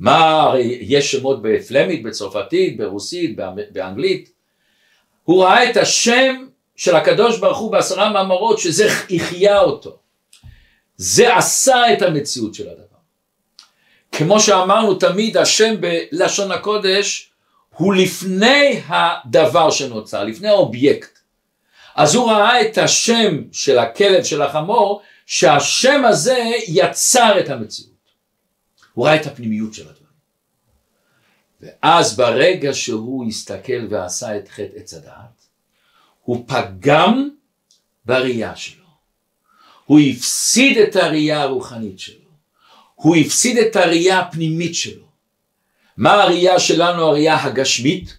מה, 0.00 0.52
יש 0.80 1.12
שמות 1.12 1.42
בפלמית, 1.42 2.02
בצרפתית, 2.02 2.76
ברוסית, 2.76 3.36
באנגלית. 3.72 4.30
הוא 5.24 5.44
ראה 5.44 5.70
את 5.70 5.76
השם 5.76 6.46
של 6.76 6.96
הקדוש 6.96 7.38
ברוך 7.38 7.58
הוא 7.58 7.72
בעשרה 7.72 8.12
מאמרות, 8.12 8.58
שזה 8.58 8.86
החיה 9.16 9.60
אותו. 9.60 9.96
זה 10.96 11.36
עשה 11.36 11.92
את 11.92 12.02
המציאות 12.02 12.54
של 12.54 12.68
הדבר. 12.68 12.82
כמו 14.12 14.40
שאמרנו 14.40 14.94
תמיד, 14.94 15.36
השם 15.36 15.74
בלשון 15.80 16.52
הקודש 16.52 17.30
הוא 17.76 17.94
לפני 17.94 18.80
הדבר 18.88 19.70
שנוצר, 19.70 20.24
לפני 20.24 20.48
האובייקט. 20.48 21.18
אז 21.96 22.14
הוא 22.14 22.30
ראה 22.30 22.60
את 22.60 22.78
השם 22.78 23.42
של 23.52 23.78
הכלב 23.78 24.24
של 24.24 24.42
החמור, 24.42 25.02
שהשם 25.26 26.04
הזה 26.04 26.44
יצר 26.68 27.40
את 27.40 27.48
המציאות. 27.48 27.95
הוא 28.96 29.06
ראה 29.06 29.16
את 29.16 29.26
הפנימיות 29.26 29.74
של 29.74 29.88
הדברים. 29.88 30.06
ואז 31.60 32.16
ברגע 32.16 32.74
שהוא 32.74 33.28
הסתכל 33.28 33.86
ועשה 33.90 34.38
את 34.38 34.48
חטא 34.48 34.76
עץ 34.76 34.94
הדעת, 34.94 35.46
הוא 36.22 36.44
פגם 36.48 37.28
בראייה 38.04 38.56
שלו. 38.56 38.84
הוא 39.84 40.00
הפסיד 40.00 40.78
את 40.78 40.96
הראייה 40.96 41.42
הרוחנית 41.42 41.98
שלו. 41.98 42.30
הוא 42.94 43.16
הפסיד 43.16 43.58
את 43.58 43.76
הראייה 43.76 44.18
הפנימית 44.18 44.74
שלו. 44.74 45.06
מה 45.96 46.12
הראייה 46.12 46.60
שלנו, 46.60 47.02
הראייה 47.02 47.44
הגשמית? 47.44 48.16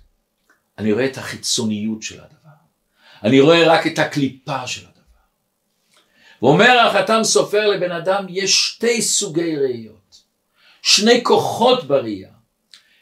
אני 0.78 0.94
רואה 0.94 1.06
את 1.06 1.18
החיצוניות 1.18 2.04
של 2.04 2.20
הדבר. 2.20 2.58
אני 3.24 3.40
רואה 3.40 3.68
רק 3.68 3.88
את 3.88 4.00
הקליפה 4.00 4.68
של 4.68 4.82
הדבר. 4.82 4.92
ואומר 6.42 6.80
החתם 6.80 7.24
סופר 7.24 7.68
לבן 7.68 7.92
אדם, 7.92 8.26
יש 8.30 8.68
שתי 8.68 9.02
סוגי 9.02 9.56
ראיות. 9.56 9.97
שני 10.88 11.24
כוחות 11.24 11.84
בראייה. 11.84 12.30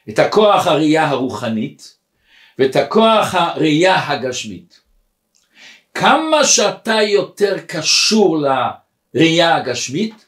את 0.09 0.19
הכוח 0.19 0.67
הראייה 0.67 1.07
הרוחנית 1.07 1.97
ואת 2.59 2.75
הכוח 2.75 3.35
הראייה 3.35 4.09
הגשמית. 4.09 4.81
כמה 5.93 6.45
שאתה 6.45 7.01
יותר 7.01 7.59
קשור 7.67 8.37
לראייה 8.37 9.55
הגשמית, 9.55 10.25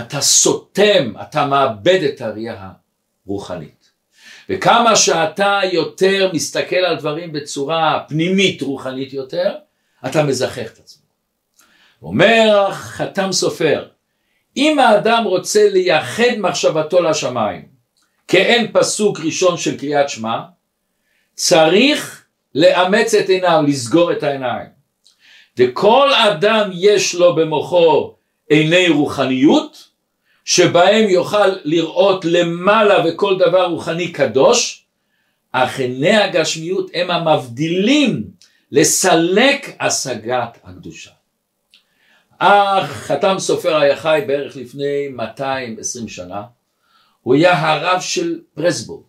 אתה 0.00 0.20
סותם, 0.20 1.12
אתה 1.22 1.46
מאבד 1.46 2.02
את 2.02 2.20
הראייה 2.20 2.70
הרוחנית. 3.26 3.90
וכמה 4.48 4.96
שאתה 4.96 5.60
יותר 5.72 6.30
מסתכל 6.34 6.76
על 6.76 6.96
דברים 6.96 7.32
בצורה 7.32 8.04
פנימית 8.08 8.62
רוחנית 8.62 9.12
יותר, 9.12 9.54
אתה 10.06 10.22
מזכח 10.22 10.72
את 10.72 10.78
עצמו. 10.78 11.02
אומר 12.02 12.68
חתם 12.72 13.32
סופר, 13.32 13.88
אם 14.56 14.78
האדם 14.78 15.24
רוצה 15.24 15.68
לייחד 15.70 16.36
מחשבתו 16.38 17.02
לשמיים, 17.02 17.62
כאין 18.28 18.66
פסוק 18.72 19.20
ראשון 19.20 19.56
של 19.56 19.78
קריאת 19.78 20.08
שמע, 20.08 20.40
צריך 21.34 22.24
לאמץ 22.54 23.14
את 23.14 23.28
עיניו, 23.28 23.62
לסגור 23.66 24.12
את 24.12 24.22
העיניים. 24.22 24.68
וכל 25.58 26.14
אדם 26.14 26.70
יש 26.74 27.14
לו 27.14 27.34
במוחו 27.34 28.14
עיני 28.48 28.88
רוחניות, 28.88 29.88
שבהם 30.44 31.08
יוכל 31.08 31.48
לראות 31.64 32.24
למעלה 32.24 33.04
וכל 33.08 33.38
דבר 33.38 33.64
רוחני 33.66 34.12
קדוש, 34.12 34.84
אך 35.52 35.80
עיני 35.80 36.16
הגשמיות 36.16 36.90
הם 36.94 37.10
המבדילים 37.10 38.24
לסלק 38.70 39.76
השגת 39.80 40.58
הקדושה. 40.64 41.10
אך 42.44 42.90
חתם 42.90 43.34
סופר 43.38 43.76
היה 43.76 43.96
חי 43.96 44.24
בערך 44.26 44.56
לפני 44.56 45.08
220 45.08 46.08
שנה, 46.08 46.42
הוא 47.22 47.34
היה 47.34 47.60
הרב 47.60 48.00
של 48.00 48.40
פרסבורג, 48.54 49.04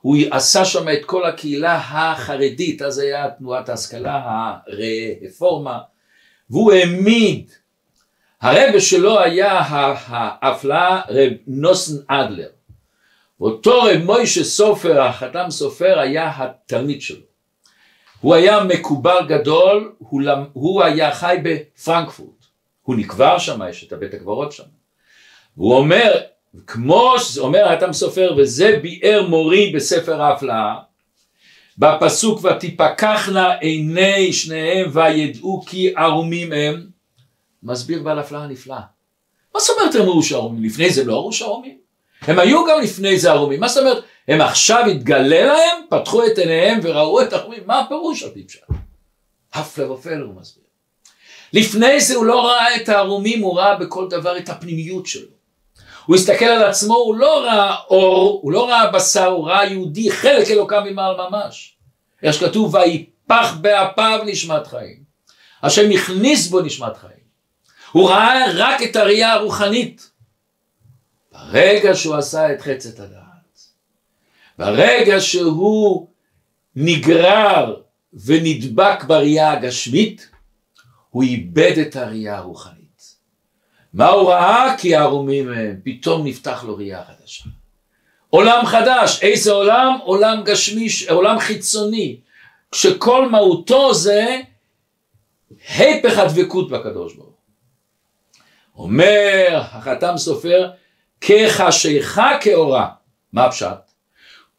הוא 0.00 0.16
עשה 0.30 0.64
שם 0.64 0.88
את 0.88 1.04
כל 1.04 1.26
הקהילה 1.26 1.76
החרדית, 1.76 2.82
אז 2.82 2.98
היה 2.98 3.30
תנועת 3.30 3.68
ההשכלה, 3.68 4.22
הרפורמה, 4.66 5.78
והוא 6.50 6.72
העמיד, 6.72 7.50
הרבה 8.40 8.80
שלו 8.80 9.20
היה 9.20 9.62
האפלה 10.06 11.00
רב 11.08 11.32
נוסן 11.46 11.96
אדלר, 12.06 12.48
ואותו 13.40 13.82
רב 13.82 14.04
מוישה 14.04 14.44
סופר, 14.44 15.02
החתם 15.02 15.50
סופר, 15.50 15.98
היה 15.98 16.32
התלמיד 16.36 17.02
שלו. 17.02 17.26
הוא 18.20 18.34
היה 18.34 18.64
מקובל 18.64 19.26
גדול, 19.28 19.92
הוא, 19.98 20.22
הוא 20.52 20.82
היה 20.82 21.14
חי 21.14 21.36
בפרנקפורט, 21.42 22.39
הוא 22.90 22.98
נקבר 22.98 23.38
שם, 23.38 23.60
יש 23.70 23.84
את 23.84 23.92
הבית 23.92 24.14
הקברות 24.14 24.52
שם. 24.52 24.64
הוא 25.54 25.74
אומר, 25.74 26.20
כמו 26.66 27.14
שאומר 27.18 27.68
האטם 27.68 27.92
סופר 27.92 28.34
וזה 28.36 28.78
ביאר 28.82 29.26
מורי 29.28 29.72
בספר 29.74 30.22
ההפלאה 30.22 30.74
בפסוק 31.78 32.44
ותפקחנה 32.44 33.54
עיני 33.54 34.32
שניהם 34.32 34.90
וידעו 34.92 35.62
כי 35.66 35.92
ערומים 35.96 36.52
הם 36.52 36.86
מסביר 37.62 38.02
בעל 38.02 38.18
הפלאה 38.18 38.46
נפלאה 38.46 38.80
מה 39.54 39.60
זאת 39.60 39.76
אומרת 39.78 39.94
הם 39.94 40.02
ראו 40.02 40.22
שערומים? 40.22 40.64
לפני 40.64 40.90
זה 40.90 41.04
לא 41.04 41.14
ראו 41.14 41.32
שערומים? 41.32 41.78
הם 42.20 42.38
היו 42.38 42.66
גם 42.66 42.80
לפני 42.82 43.18
זה 43.18 43.30
ערומים 43.30 43.60
מה 43.60 43.68
זאת 43.68 43.84
אומרת 43.84 44.04
הם 44.28 44.40
עכשיו 44.40 44.86
התגלה 44.86 45.46
להם 45.46 45.84
פתחו 45.90 46.26
את 46.26 46.38
עיניהם 46.38 46.80
וראו 46.82 47.22
את 47.22 47.32
הערומים 47.32 47.62
מה 47.66 47.80
הפירוש 47.80 48.24
פשט? 48.24 48.60
הפלא 49.52 49.92
ופלא 49.92 50.24
הוא 50.24 50.40
מסביר 50.40 50.64
לפני 51.52 52.00
זה 52.00 52.16
הוא 52.16 52.24
לא 52.24 52.46
ראה 52.46 52.76
את 52.76 52.88
הערומים 52.88 53.42
הוא 53.42 53.58
ראה 53.58 53.76
בכל 53.76 54.08
דבר 54.08 54.38
את 54.38 54.48
הפנימיות 54.48 55.06
שלו 55.06 55.40
הוא 56.10 56.16
הסתכל 56.16 56.44
על 56.44 56.62
עצמו, 56.62 56.94
הוא 56.94 57.14
לא 57.14 57.44
ראה 57.44 57.76
אור, 57.90 58.40
הוא 58.42 58.52
לא 58.52 58.68
ראה 58.68 58.90
בשר, 58.90 59.26
הוא 59.26 59.48
ראה 59.48 59.64
יהודי, 59.64 60.10
חלק 60.10 60.50
אלוקיו 60.50 60.82
ממעל 60.84 61.16
ממש. 61.16 61.74
איך 62.22 62.34
שכתוב, 62.34 62.74
ויפח 62.74 63.54
באפיו 63.60 64.20
נשמת 64.26 64.66
חיים. 64.66 65.02
השם 65.62 65.90
הכניס 65.90 66.48
בו 66.48 66.60
נשמת 66.60 66.96
חיים. 66.96 67.20
הוא 67.92 68.10
ראה 68.10 68.44
רק 68.54 68.82
את 68.82 68.96
הראייה 68.96 69.32
הרוחנית. 69.32 70.10
ברגע 71.32 71.94
שהוא 71.94 72.16
עשה 72.16 72.52
את 72.52 72.60
חצת 72.60 73.00
הדעת, 73.00 73.60
ברגע 74.58 75.20
שהוא 75.20 76.06
נגרר 76.76 77.76
ונדבק 78.24 79.04
בראייה 79.04 79.52
הגשמית, 79.52 80.29
הוא 81.10 81.22
איבד 81.22 81.78
את 81.78 81.96
הראייה 81.96 82.36
הרוחנית. 82.36 83.14
מה 83.94 84.08
הוא 84.08 84.30
ראה? 84.30 84.74
כי 84.78 84.96
הערומים 84.96 85.52
הם, 85.52 85.80
פתאום 85.84 86.26
נפתח 86.26 86.64
לו 86.66 86.76
ראייה 86.76 87.02
חדשה. 87.04 87.44
עולם 88.30 88.66
חדש, 88.66 89.22
איזה 89.22 89.52
עולם? 89.52 89.98
עולם 90.04 90.42
גשמי, 90.44 90.88
עולם 91.08 91.38
חיצוני, 91.38 92.16
כשכל 92.70 93.28
מהותו 93.28 93.94
זה 93.94 94.40
היפך 95.68 96.18
הדבקות 96.18 96.70
בקדוש 96.70 97.14
ברוך 97.14 97.30
אומר 98.80 99.60
החתם 99.72 100.16
סופר, 100.16 100.70
כחשיכה 101.20 102.38
כאורה. 102.40 102.88
מה 103.32 103.44
הפשט? 103.44 103.90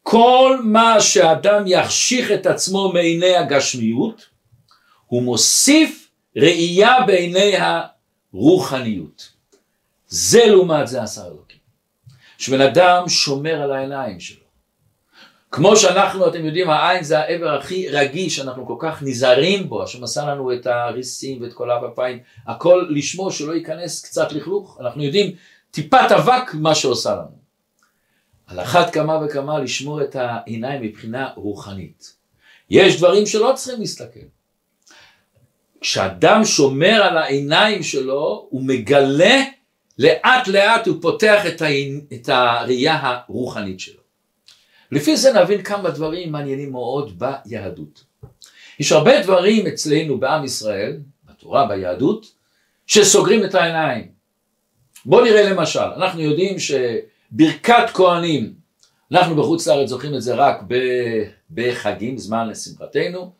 כל 0.02 0.58
מה 0.64 1.00
שאדם 1.00 1.66
יחשיך 1.66 2.32
את 2.32 2.46
עצמו 2.46 2.92
מעיני 2.92 3.36
הגשמיות, 3.36 4.26
הוא 5.06 5.22
מוסיף 5.22 6.01
ראייה 6.36 6.94
בעיני 7.06 7.52
רוחניות. 8.32 9.32
זה 10.08 10.46
לעומת 10.46 10.88
זה 10.88 11.02
עשה 11.02 11.26
אלוקים. 11.26 11.58
שבן 12.38 12.60
אדם 12.60 13.08
שומר 13.08 13.62
על 13.62 13.72
העיניים 13.72 14.20
שלו. 14.20 14.42
כמו 15.50 15.76
שאנחנו, 15.76 16.28
אתם 16.28 16.44
יודעים, 16.44 16.70
העין 16.70 17.04
זה 17.04 17.18
העבר 17.18 17.54
הכי 17.58 17.88
רגיש, 17.88 18.40
אנחנו 18.40 18.66
כל 18.66 18.76
כך 18.78 19.02
נזהרים 19.02 19.68
בו, 19.68 19.82
השם 19.82 20.04
עשה 20.04 20.26
לנו 20.26 20.52
את 20.52 20.66
הריסים 20.66 21.42
ואת 21.42 21.52
כל 21.52 21.70
אב 21.70 21.84
אפיים, 21.84 22.18
הכל 22.46 22.86
לשמור 22.90 23.30
שלא 23.30 23.52
ייכנס 23.52 24.02
קצת 24.02 24.32
לכלוך, 24.32 24.78
אנחנו 24.80 25.02
יודעים 25.02 25.36
טיפת 25.70 26.12
אבק 26.16 26.54
מה 26.54 26.74
שעושה 26.74 27.14
לנו. 27.14 27.42
על 28.46 28.60
אחת 28.60 28.92
כמה 28.92 29.18
וכמה 29.24 29.58
לשמור 29.58 30.02
את 30.02 30.16
העיניים 30.16 30.82
מבחינה 30.82 31.28
רוחנית. 31.36 32.16
יש 32.70 32.96
דברים 32.98 33.26
שלא 33.26 33.52
צריכים 33.56 33.80
להסתכל. 33.80 34.26
כשאדם 35.82 36.44
שומר 36.44 37.02
על 37.02 37.18
העיניים 37.18 37.82
שלו, 37.82 38.46
הוא 38.50 38.62
מגלה, 38.62 39.42
לאט 39.98 40.48
לאט 40.48 40.86
הוא 40.86 40.96
פותח 41.02 41.46
את, 41.46 41.62
העין, 41.62 42.00
את 42.12 42.28
הראייה 42.28 42.98
הרוחנית 43.02 43.80
שלו. 43.80 44.00
לפי 44.92 45.16
זה 45.16 45.32
נבין 45.32 45.62
כמה 45.62 45.90
דברים 45.90 46.32
מעניינים 46.32 46.72
מאוד 46.72 47.18
ביהדות. 47.18 48.04
יש 48.80 48.92
הרבה 48.92 49.22
דברים 49.22 49.66
אצלנו 49.66 50.18
בעם 50.18 50.44
ישראל, 50.44 50.96
בתורה, 51.24 51.66
ביהדות, 51.66 52.32
שסוגרים 52.86 53.44
את 53.44 53.54
העיניים. 53.54 54.08
בואו 55.04 55.24
נראה 55.24 55.50
למשל, 55.50 55.80
אנחנו 55.80 56.20
יודעים 56.20 56.56
שברכת 56.58 57.90
כהנים 57.94 58.62
אנחנו 59.12 59.36
בחוץ 59.36 59.68
לארץ 59.68 59.88
זוכרים 59.88 60.14
את 60.14 60.22
זה 60.22 60.34
רק 60.34 60.62
בחגים, 61.50 62.18
זמן 62.18 62.48
לשמחתנו, 62.48 63.32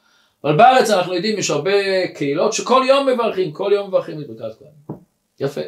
אבל 0.44 0.56
בארץ 0.56 0.90
אנחנו 0.90 1.14
יודעים, 1.14 1.38
יש 1.38 1.50
הרבה 1.50 2.08
קהילות 2.14 2.52
שכל 2.52 2.82
יום 2.88 3.08
מברכים, 3.08 3.52
כל 3.52 3.70
יום 3.74 3.88
מברכים 3.88 4.20
את 4.20 4.26
ברכת 4.26 4.58
כהנים. 4.58 5.02
יפה. 5.40 5.60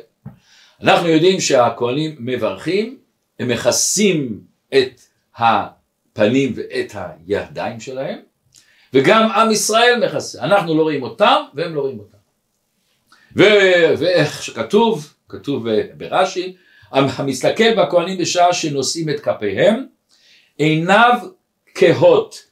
אנחנו 0.82 1.08
יודעים 1.08 1.40
שהכהנים 1.40 2.16
מברכים, 2.18 2.98
הם 3.38 3.48
מכסים 3.48 4.40
את 4.74 5.00
הפנים 5.36 6.52
ואת 6.56 6.94
הידיים 6.94 7.80
שלהם, 7.80 8.18
וגם 8.94 9.30
עם 9.30 9.50
ישראל 9.50 10.06
מכסה. 10.06 10.42
אנחנו 10.42 10.74
לא 10.74 10.82
רואים 10.82 11.02
אותם 11.02 11.42
והם 11.54 11.74
לא 11.74 11.80
רואים 11.80 11.98
אותם. 11.98 12.18
ואיך 13.98 14.42
שכתוב, 14.42 15.14
כתוב 15.28 15.66
ברש"י, 15.96 16.56
המסתכל 16.92 17.74
בכהנים 17.74 18.18
בשעה 18.18 18.52
שנושאים 18.52 19.08
את 19.08 19.20
כפיהם, 19.20 19.86
עיניו 20.58 21.18
כהות, 21.74 22.44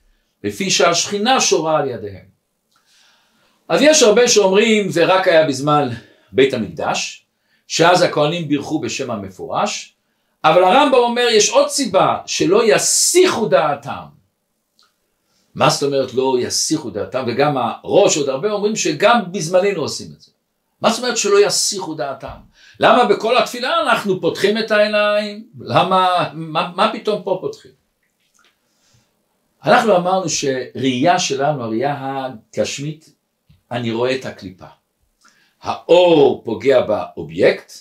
לפי 0.44 0.70
שהשכינה 0.70 1.40
שורה 1.40 1.78
על 1.78 1.88
ידיהם. 1.88 2.32
אז 3.68 3.82
יש 3.82 4.02
הרבה 4.02 4.28
שאומרים 4.28 4.90
זה 4.90 5.04
רק 5.04 5.28
היה 5.28 5.46
בזמן 5.46 5.88
בית 6.32 6.54
המקדש, 6.54 7.26
שאז 7.66 8.02
הכהנים 8.02 8.48
בירכו 8.48 8.80
בשם 8.80 9.10
המפורש, 9.10 9.94
אבל 10.44 10.64
הרמב"ם 10.64 10.98
אומר 10.98 11.26
יש 11.30 11.50
עוד 11.50 11.68
סיבה 11.68 12.18
שלא 12.26 12.62
יסיחו 12.66 13.48
דעתם. 13.48 14.22
מה 15.54 15.70
זאת 15.70 15.82
אומרת 15.82 16.14
לא 16.14 16.36
יסיחו 16.40 16.90
דעתם 16.90 17.24
וגם 17.26 17.56
הראש 17.56 18.16
עוד 18.16 18.28
הרבה 18.28 18.52
אומרים 18.52 18.76
שגם 18.76 19.20
בזמננו 19.32 19.80
עושים 19.80 20.08
את 20.16 20.20
זה. 20.20 20.30
מה 20.80 20.90
זאת 20.90 21.02
אומרת 21.02 21.16
שלא 21.16 21.46
יסיחו 21.46 21.94
דעתם? 21.94 22.28
למה 22.80 23.04
בכל 23.04 23.38
התפילה 23.38 23.80
אנחנו 23.80 24.20
פותחים 24.20 24.58
את 24.58 24.70
העיניים? 24.70 25.46
למה, 25.60 26.28
מה, 26.32 26.72
מה 26.76 26.92
פתאום 26.92 27.22
פה 27.22 27.38
פותחים? 27.40 27.81
אנחנו 29.64 29.96
אמרנו 29.96 30.28
שראייה 30.28 31.18
שלנו, 31.18 31.62
הראייה 31.62 32.26
הגשמית, 32.26 33.14
אני 33.70 33.92
רואה 33.92 34.16
את 34.16 34.26
הקליפה. 34.26 34.66
האור 35.62 36.42
פוגע 36.44 36.80
באובייקט, 36.80 37.72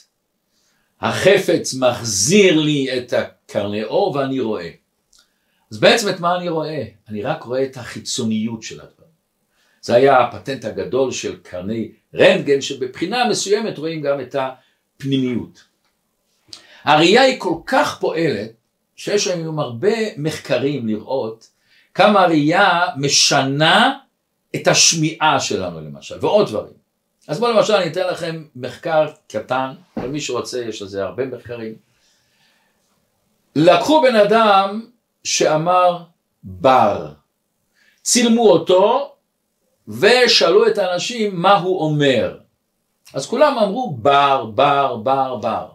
החפץ 1.01 1.73
מחזיר 1.73 2.59
לי 2.59 2.97
את 2.97 3.13
הקרני 3.13 3.83
אור 3.83 4.15
ואני 4.15 4.39
רואה. 4.39 4.69
אז 5.71 5.79
בעצם 5.79 6.09
את 6.09 6.19
מה 6.19 6.35
אני 6.35 6.49
רואה? 6.49 6.83
אני 7.09 7.21
רק 7.21 7.43
רואה 7.43 7.63
את 7.63 7.77
החיצוניות 7.77 8.63
של 8.63 8.79
הדברים. 8.79 9.11
זה 9.81 9.95
היה 9.95 10.19
הפטנט 10.19 10.65
הגדול 10.65 11.11
של 11.11 11.39
קרני 11.43 11.91
רנטגן, 12.15 12.61
שבבחינה 12.61 13.29
מסוימת 13.29 13.77
רואים 13.77 14.01
גם 14.01 14.21
את 14.21 14.35
הפנימיות. 14.35 15.63
הראייה 16.83 17.21
היא 17.21 17.39
כל 17.39 17.55
כך 17.65 17.99
פועלת, 17.99 18.51
שיש 18.95 19.27
היום 19.27 19.59
הרבה 19.59 19.95
מחקרים 20.17 20.87
לראות 20.87 21.50
כמה 21.93 22.21
הראייה 22.21 22.85
משנה 22.95 23.97
את 24.55 24.67
השמיעה 24.67 25.39
שלנו 25.39 25.81
למשל, 25.81 26.15
ועוד 26.21 26.47
דברים. 26.47 26.73
אז 27.27 27.39
בואו 27.39 27.51
למשל 27.51 27.73
אני 27.73 27.91
אתן 27.91 28.07
לכם 28.07 28.45
מחקר 28.55 29.07
קטן, 29.27 29.73
כל 29.93 30.07
מי 30.07 30.21
שרוצה 30.21 30.59
יש 30.59 30.81
לזה 30.81 31.03
הרבה 31.03 31.25
מחקרים. 31.25 31.75
לקחו 33.55 34.01
בן 34.01 34.15
אדם 34.15 34.85
שאמר 35.23 35.97
בר, 36.43 37.07
צילמו 38.01 38.49
אותו 38.49 39.15
ושאלו 39.87 40.67
את 40.67 40.77
האנשים 40.77 41.41
מה 41.41 41.53
הוא 41.57 41.81
אומר. 41.81 42.37
אז 43.13 43.25
כולם 43.25 43.57
אמרו 43.57 43.97
בר, 44.01 44.45
בר, 44.45 44.95
בר, 44.95 45.35
בר. 45.35 45.67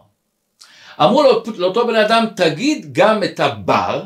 אמרו 1.01 1.23
לאותו 1.57 1.87
בן 1.87 1.95
אדם 1.95 2.25
תגיד 2.35 2.89
גם 2.91 3.23
את 3.23 3.39
הבר, 3.39 4.03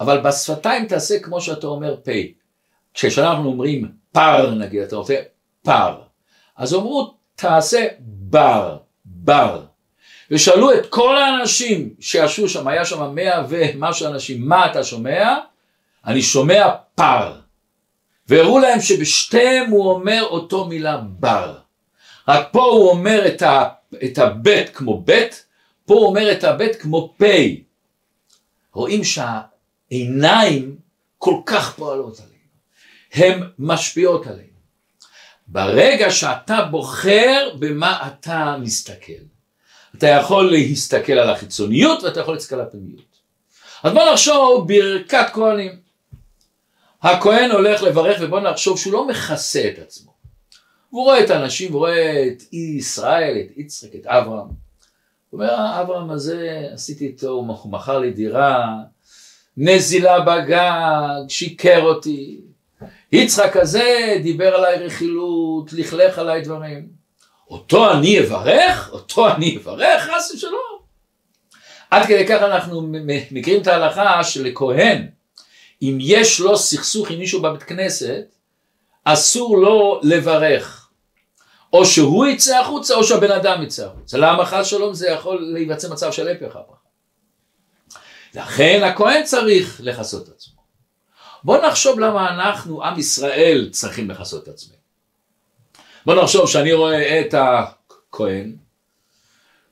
אבל 0.00 0.20
בשפתיים 0.20 0.86
תעשה 0.86 1.18
כמו 1.18 1.40
שאתה 1.40 1.66
אומר 1.66 1.96
פה. 2.04 2.12
כשאנחנו 2.94 3.48
אומרים 3.48 3.88
פר 4.12 4.50
נגיד, 4.50 4.80
אתה 4.80 4.96
רוצה 4.96 5.14
פר. 5.62 5.98
אז 6.56 6.74
אמרו 6.74 7.14
תעשה 7.34 7.86
בר, 8.00 8.76
בר. 9.04 9.62
ושאלו 10.30 10.72
את 10.74 10.86
כל 10.86 11.16
האנשים 11.16 11.94
שישבו 12.00 12.48
שם, 12.48 12.68
היה 12.68 12.84
שם 12.84 13.14
מאה 13.14 13.44
ומשהו 13.48 14.06
אנשים, 14.06 14.48
מה 14.48 14.70
אתה 14.70 14.84
שומע? 14.84 15.36
אני 16.06 16.22
שומע 16.22 16.68
פר. 16.94 17.32
והראו 18.28 18.58
להם 18.58 18.80
שבשתיהם 18.80 19.70
הוא 19.70 19.90
אומר 19.90 20.24
אותו 20.30 20.64
מילה 20.64 20.96
בר. 20.96 21.54
רק 22.28 22.48
פה 22.52 22.64
הוא 22.64 22.90
אומר 22.90 23.26
את, 23.26 23.42
ה, 23.42 23.68
את 24.04 24.18
הבית 24.18 24.70
כמו 24.70 25.00
בית, 25.00 25.44
פה 25.84 25.94
הוא 25.94 26.06
אומר 26.06 26.32
את 26.32 26.44
הבית 26.44 26.76
כמו 26.76 27.14
פ'. 27.18 27.24
רואים 28.72 29.04
שהעיניים 29.90 30.76
כל 31.18 31.40
כך 31.46 31.74
פועלות 31.74 32.20
עלינו, 32.20 32.36
הן 33.12 33.48
משפיעות 33.58 34.26
עלינו. 34.26 34.56
ברגע 35.46 36.10
שאתה 36.10 36.62
בוחר 36.70 37.48
במה 37.58 38.08
אתה 38.08 38.56
מסתכל, 38.60 39.12
אתה 39.98 40.06
יכול 40.06 40.50
להסתכל 40.50 41.12
על 41.12 41.30
החיצוניות 41.30 42.02
ואתה 42.02 42.20
יכול 42.20 42.34
להסתכל 42.34 42.54
על 42.54 42.60
הפנימיות. 42.60 43.16
אז 43.82 43.92
בוא 43.92 44.12
נחשוב 44.12 44.68
ברכת 44.68 45.26
כהנים. 45.32 45.72
הכהן 47.02 47.50
הולך 47.50 47.82
לברך 47.82 48.18
ובוא 48.20 48.40
נחשוב 48.40 48.78
שהוא 48.78 48.92
לא 48.92 49.08
מכסה 49.08 49.70
את 49.74 49.78
עצמו. 49.78 50.12
הוא 50.90 51.04
רואה 51.04 51.24
את 51.24 51.30
האנשים, 51.30 51.72
הוא 51.72 51.78
רואה 51.78 52.26
את 52.26 52.42
ישראל, 52.52 53.36
את 53.40 53.58
יצחק, 53.58 53.94
את 53.94 54.06
אברהם. 54.06 54.48
הוא 55.30 55.42
אומר, 55.42 55.80
אברהם 55.80 56.10
הזה, 56.10 56.68
עשיתי 56.72 57.06
איתו, 57.06 57.28
הוא 57.28 57.72
מכר 57.72 57.98
לי 57.98 58.10
דירה, 58.10 58.76
נזילה 59.56 60.20
בגג, 60.20 61.28
שיקר 61.28 61.82
אותי. 61.82 62.40
יצחק 63.12 63.56
הזה 63.56 64.18
דיבר 64.22 64.54
עליי 64.54 64.86
רכילות, 64.86 65.72
לכלך 65.72 66.18
עליי 66.18 66.42
דברים. 66.42 66.88
אותו 67.50 67.92
אני 67.92 68.20
אברך? 68.20 68.90
אותו 68.92 69.28
אני 69.28 69.56
אברך? 69.56 70.02
חס 70.02 70.32
ושלום. 70.34 70.76
עד 71.90 72.06
כדי 72.06 72.26
כך 72.26 72.42
אנחנו 72.42 72.88
מכירים 73.30 73.62
את 73.62 73.66
ההלכה 73.66 74.24
שלכהן, 74.24 75.08
אם 75.82 75.98
יש 76.00 76.40
לו 76.40 76.56
סכסוך 76.56 77.10
עם 77.10 77.18
מישהו 77.18 77.42
בבית 77.42 77.62
כנסת, 77.62 78.24
אסור 79.04 79.58
לו 79.58 80.00
לברך. 80.02 80.88
או 81.72 81.86
שהוא 81.86 82.26
יצא 82.26 82.60
החוצה 82.60 82.94
או 82.94 83.04
שהבן 83.04 83.30
אדם 83.30 83.62
יצא 83.62 83.86
החוצה. 83.86 84.18
למה 84.18 84.46
חס 84.46 84.66
שלום 84.66 84.94
זה 84.94 85.08
יכול 85.08 85.38
להיווצר 85.52 85.92
מצב 85.92 86.12
של 86.12 86.28
הפך 86.28 86.56
הברכה. 86.56 86.85
לכן 88.36 88.80
הכהן 88.84 89.24
צריך 89.24 89.80
לכסות 89.84 90.28
את 90.28 90.34
עצמו. 90.34 90.56
בוא 91.44 91.58
נחשוב 91.66 92.00
למה 92.00 92.30
אנחנו, 92.34 92.84
עם 92.84 92.98
ישראל, 92.98 93.68
צריכים 93.72 94.10
לכסות 94.10 94.42
את 94.42 94.48
עצמנו. 94.48 94.76
בוא 96.06 96.14
נחשוב 96.14 96.48
שאני 96.48 96.72
רואה 96.72 97.20
את 97.20 97.34
הכהן, 97.34 98.56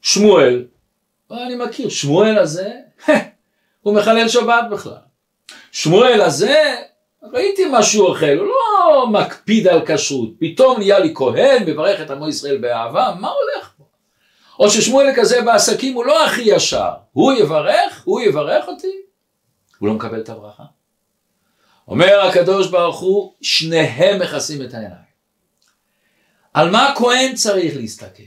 שמואל, 0.02 0.64
אני 1.30 1.56
מכיר, 1.56 1.88
שמואל 1.88 2.38
הזה, 2.38 2.70
הוא 3.82 3.94
מחלל 3.94 4.28
שבת 4.28 4.64
בכלל. 4.70 5.04
שמואל 5.72 6.20
הזה, 6.20 6.76
ראיתי 7.32 7.64
מה 7.64 7.82
שהוא 7.82 8.08
אוכל, 8.08 8.38
הוא 8.38 8.46
לא 8.46 9.06
מקפיד 9.10 9.68
על 9.68 9.80
כשרות, 9.86 10.30
פתאום 10.40 10.78
נהיה 10.78 10.98
לי 10.98 11.12
כהן, 11.14 11.62
מברך 11.66 12.00
את 12.00 12.10
עמו 12.10 12.28
ישראל 12.28 12.58
באהבה, 12.58 13.14
מה 13.20 13.28
הולך? 13.28 13.73
או 14.58 14.70
ששמואל 14.70 15.12
כזה 15.16 15.42
בעסקים 15.42 15.94
הוא 15.94 16.04
לא 16.04 16.26
הכי 16.26 16.42
ישר, 16.44 16.90
הוא 17.12 17.32
יברך, 17.32 18.02
הוא 18.04 18.20
יברך 18.20 18.68
אותי, 18.68 18.92
הוא 19.78 19.88
לא 19.88 19.94
מקבל 19.94 20.20
את 20.20 20.28
הברכה. 20.28 20.64
אומר 21.88 22.20
הקדוש 22.20 22.70
ברוך 22.70 23.00
הוא, 23.00 23.32
שניהם 23.42 24.20
מכסים 24.22 24.62
את 24.62 24.74
העיניים. 24.74 25.14
על 26.54 26.70
מה 26.70 26.88
הכהן 26.88 27.34
צריך 27.34 27.76
להסתכל? 27.76 28.22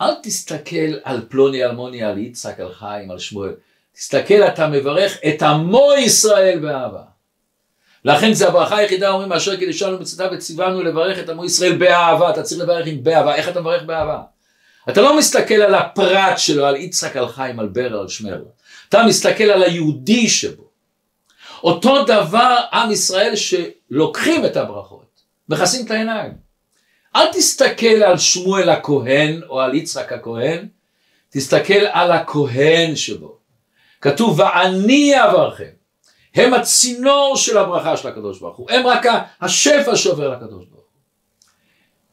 אל 0.00 0.14
תסתכל 0.22 0.98
על 1.02 1.26
פלוני 1.28 1.64
אלמוני, 1.64 2.02
על 2.02 2.18
יצחק, 2.18 2.60
על 2.60 2.72
חיים, 2.72 3.10
על 3.10 3.18
שמואל. 3.18 3.54
תסתכל, 3.92 4.42
אתה 4.42 4.68
מברך 4.68 5.18
את 5.28 5.42
עמו 5.42 5.92
ישראל 5.98 6.58
באהבה. 6.58 7.02
לכן 8.04 8.32
זה 8.32 8.48
הברכה 8.48 8.76
היחידה, 8.76 9.10
אומרים, 9.10 9.32
אשר 9.32 9.56
קידשנו 9.56 9.98
מצוותיו 9.98 10.30
וציוונו 10.32 10.82
לברך 10.82 11.18
את 11.18 11.28
עמו 11.28 11.44
ישראל 11.44 11.76
באהבה. 11.76 12.30
אתה 12.30 12.42
צריך 12.42 12.60
לברך 12.60 12.86
עם 12.86 13.02
באהבה. 13.02 13.34
איך 13.34 13.48
אתה 13.48 13.60
מברך 13.60 13.82
באהבה? 13.82 14.22
אתה 14.88 15.00
לא 15.00 15.18
מסתכל 15.18 15.54
על 15.54 15.74
הפרט 15.74 16.38
שלו, 16.38 16.66
על 16.66 16.76
יצחק, 16.76 17.16
על 17.16 17.28
חיים, 17.28 17.60
על 17.60 17.68
ברל, 17.68 17.94
על 17.94 18.08
שמר. 18.08 18.42
אתה 18.88 19.02
מסתכל 19.06 19.44
על 19.44 19.62
היהודי 19.62 20.28
שבו. 20.28 20.62
אותו 21.64 22.04
דבר 22.04 22.56
עם 22.72 22.92
ישראל 22.92 23.34
שלוקחים 23.36 24.44
את 24.44 24.56
הברכות, 24.56 25.22
מכסים 25.48 25.86
את 25.86 25.90
העיניים. 25.90 26.32
אל 27.16 27.32
תסתכל 27.32 27.86
על 27.86 28.18
שמואל 28.18 28.68
הכהן 28.68 29.40
או 29.48 29.60
על 29.60 29.74
יצחק 29.74 30.12
הכהן, 30.12 30.68
תסתכל 31.30 31.86
על 31.92 32.12
הכהן 32.12 32.96
שבו. 32.96 33.38
כתוב 34.00 34.40
ואני 34.40 35.24
אברכם. 35.24 35.70
הם 36.34 36.54
הצינור 36.54 37.36
של 37.36 37.58
הברכה 37.58 37.96
של 37.96 38.08
הקדוש 38.08 38.40
ברוך 38.40 38.56
הוא, 38.56 38.70
הם 38.70 38.86
רק 38.86 39.06
השפע 39.40 39.96
שעובר 39.96 40.28
לקדוש 40.28 40.50
ברוך 40.50 40.71
הוא. 40.71 40.71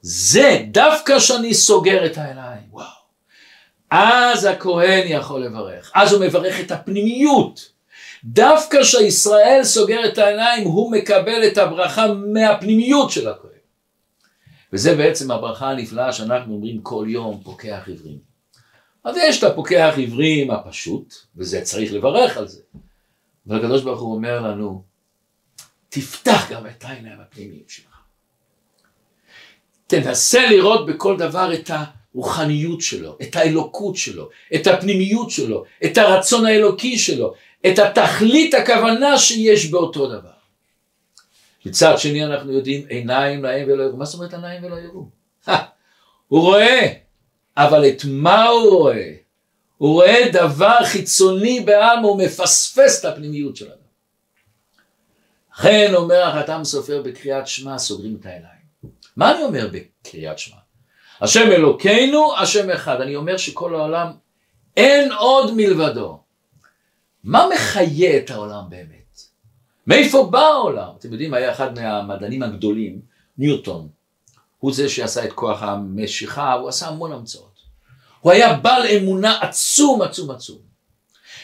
זה 0.01 0.65
דווקא 0.71 1.19
שאני 1.19 1.53
סוגר 1.53 2.05
את 2.05 2.17
העיניים, 2.17 2.63
וואו. 2.71 2.87
אז 3.91 4.45
הכהן 4.45 5.07
יכול 5.07 5.45
לברך, 5.45 5.91
אז 5.95 6.13
הוא 6.13 6.25
מברך 6.25 6.59
את 6.59 6.71
הפנימיות, 6.71 7.71
דווקא 8.23 8.83
כשישראל 8.83 9.63
סוגר 9.63 10.05
את 10.05 10.17
העיניים 10.17 10.67
הוא 10.67 10.91
מקבל 10.91 11.47
את 11.47 11.57
הברכה 11.57 12.07
מהפנימיות 12.13 13.11
של 13.11 13.27
הכהן. 13.27 13.49
וזה 14.73 14.95
בעצם 14.95 15.31
הברכה 15.31 15.69
הנפלאה 15.69 16.13
שאנחנו 16.13 16.53
אומרים 16.53 16.81
כל 16.81 17.05
יום 17.09 17.41
פוקח 17.43 17.83
עברים. 17.87 18.19
אז 19.03 19.17
יש 19.17 19.39
את 19.39 19.43
הפוקח 19.43 19.95
עברים 19.97 20.51
הפשוט, 20.51 21.15
וזה 21.35 21.61
צריך 21.61 21.93
לברך 21.93 22.37
על 22.37 22.47
זה. 22.47 22.61
אבל 23.47 23.57
הקדוש 23.57 23.83
ברוך 23.83 24.01
הוא 24.01 24.15
אומר 24.15 24.41
לנו, 24.41 24.83
תפתח 25.89 26.51
גם 26.51 26.67
את 26.67 26.85
העיניים 26.85 27.19
הפנימיים 27.19 27.63
שלך. 27.67 27.88
תנסה 29.89 30.49
לראות 30.49 30.85
בכל 30.85 31.17
דבר 31.17 31.53
את 31.53 31.71
הרוחניות 32.13 32.81
שלו, 32.81 33.17
את 33.21 33.35
האלוקות 33.35 33.95
שלו, 33.95 34.29
את 34.55 34.67
הפנימיות 34.67 35.29
שלו, 35.29 35.63
את 35.85 35.97
הרצון 35.97 36.45
האלוקי 36.45 36.97
שלו, 36.97 37.33
את 37.67 37.79
התכלית 37.79 38.53
הכוונה 38.53 39.17
שיש 39.17 39.65
באותו 39.65 40.07
דבר. 40.07 40.29
מצד 41.65 41.99
שני 41.99 42.25
אנחנו 42.25 42.51
יודעים 42.51 42.85
עיניים 42.89 43.43
להם 43.43 43.67
ולא 43.67 43.83
יראו. 43.83 43.97
מה 43.97 44.05
זאת 44.05 44.15
אומרת 44.15 44.33
עיניים 44.33 44.63
ולא 44.63 44.75
יראו? 44.75 45.09
הוא 46.27 46.41
רואה, 46.41 46.93
אבל 47.57 47.87
את 47.87 48.01
מה 48.05 48.45
הוא 48.45 48.69
רואה? 48.69 49.11
הוא 49.77 49.93
רואה 49.93 50.29
דבר 50.33 50.77
חיצוני 50.85 51.59
בעם, 51.59 52.03
הוא 52.03 52.17
מפספס 52.17 52.99
את 52.99 53.05
הפנימיות 53.05 53.55
שלנו. 53.55 53.89
לכן 55.53 55.91
אומר 55.95 56.23
החתם 56.23 56.63
סופר 56.63 57.01
בקריאת 57.01 57.47
שמע, 57.47 57.77
סוגרים 57.77 58.17
את 58.21 58.25
העיניים. 58.25 58.58
מה 59.17 59.31
אני 59.31 59.43
אומר 59.43 59.67
בקריאת 59.71 60.39
שמע? 60.39 60.57
השם 61.21 61.51
אלוקינו, 61.51 62.37
השם 62.37 62.69
אחד. 62.69 63.01
אני 63.01 63.15
אומר 63.15 63.37
שכל 63.37 63.75
העולם 63.75 64.11
אין 64.77 65.11
עוד 65.11 65.53
מלבדו. 65.55 66.19
מה 67.23 67.47
מחיה 67.53 68.17
את 68.17 68.29
העולם 68.29 68.63
באמת? 68.69 69.21
מאיפה 69.87 70.29
בא 70.31 70.39
העולם? 70.39 70.89
אתם 70.99 71.11
יודעים, 71.11 71.33
היה 71.33 71.51
אחד 71.51 71.79
מהמדענים 71.79 72.43
הגדולים, 72.43 73.01
ניוטון. 73.37 73.87
הוא 74.59 74.73
זה 74.73 74.89
שעשה 74.89 75.25
את 75.25 75.33
כוח 75.33 75.63
המשיכה, 75.63 76.53
הוא 76.53 76.69
עשה 76.69 76.87
המון 76.87 77.11
המצאות. 77.11 77.59
הוא 78.19 78.31
היה 78.31 78.53
בעל 78.53 78.87
אמונה 78.87 79.39
עצום 79.41 80.01
עצום 80.01 80.31
עצום. 80.31 80.57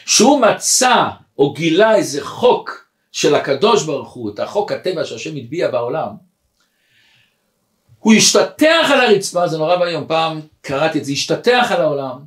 שהוא 0.06 0.40
מצא 0.40 1.08
או 1.38 1.52
גילה 1.52 1.94
איזה 1.94 2.24
חוק 2.24 2.90
של 3.12 3.34
הקדוש 3.34 3.84
ברוך 3.84 4.12
הוא, 4.12 4.30
את 4.30 4.38
החוק 4.38 4.72
הטבע 4.72 5.04
שהשם 5.04 5.36
הטביע 5.36 5.70
בעולם, 5.70 6.08
הוא 7.98 8.14
השתטח 8.14 8.90
על 8.92 9.00
הרצפה, 9.00 9.48
זה 9.48 9.58
נורא 9.58 9.76
ואיום, 9.76 10.04
פעם 10.08 10.40
קראתי 10.60 10.98
את 10.98 11.04
זה, 11.04 11.12
השתטח 11.12 11.66
על 11.70 11.80
העולם, 11.80 12.18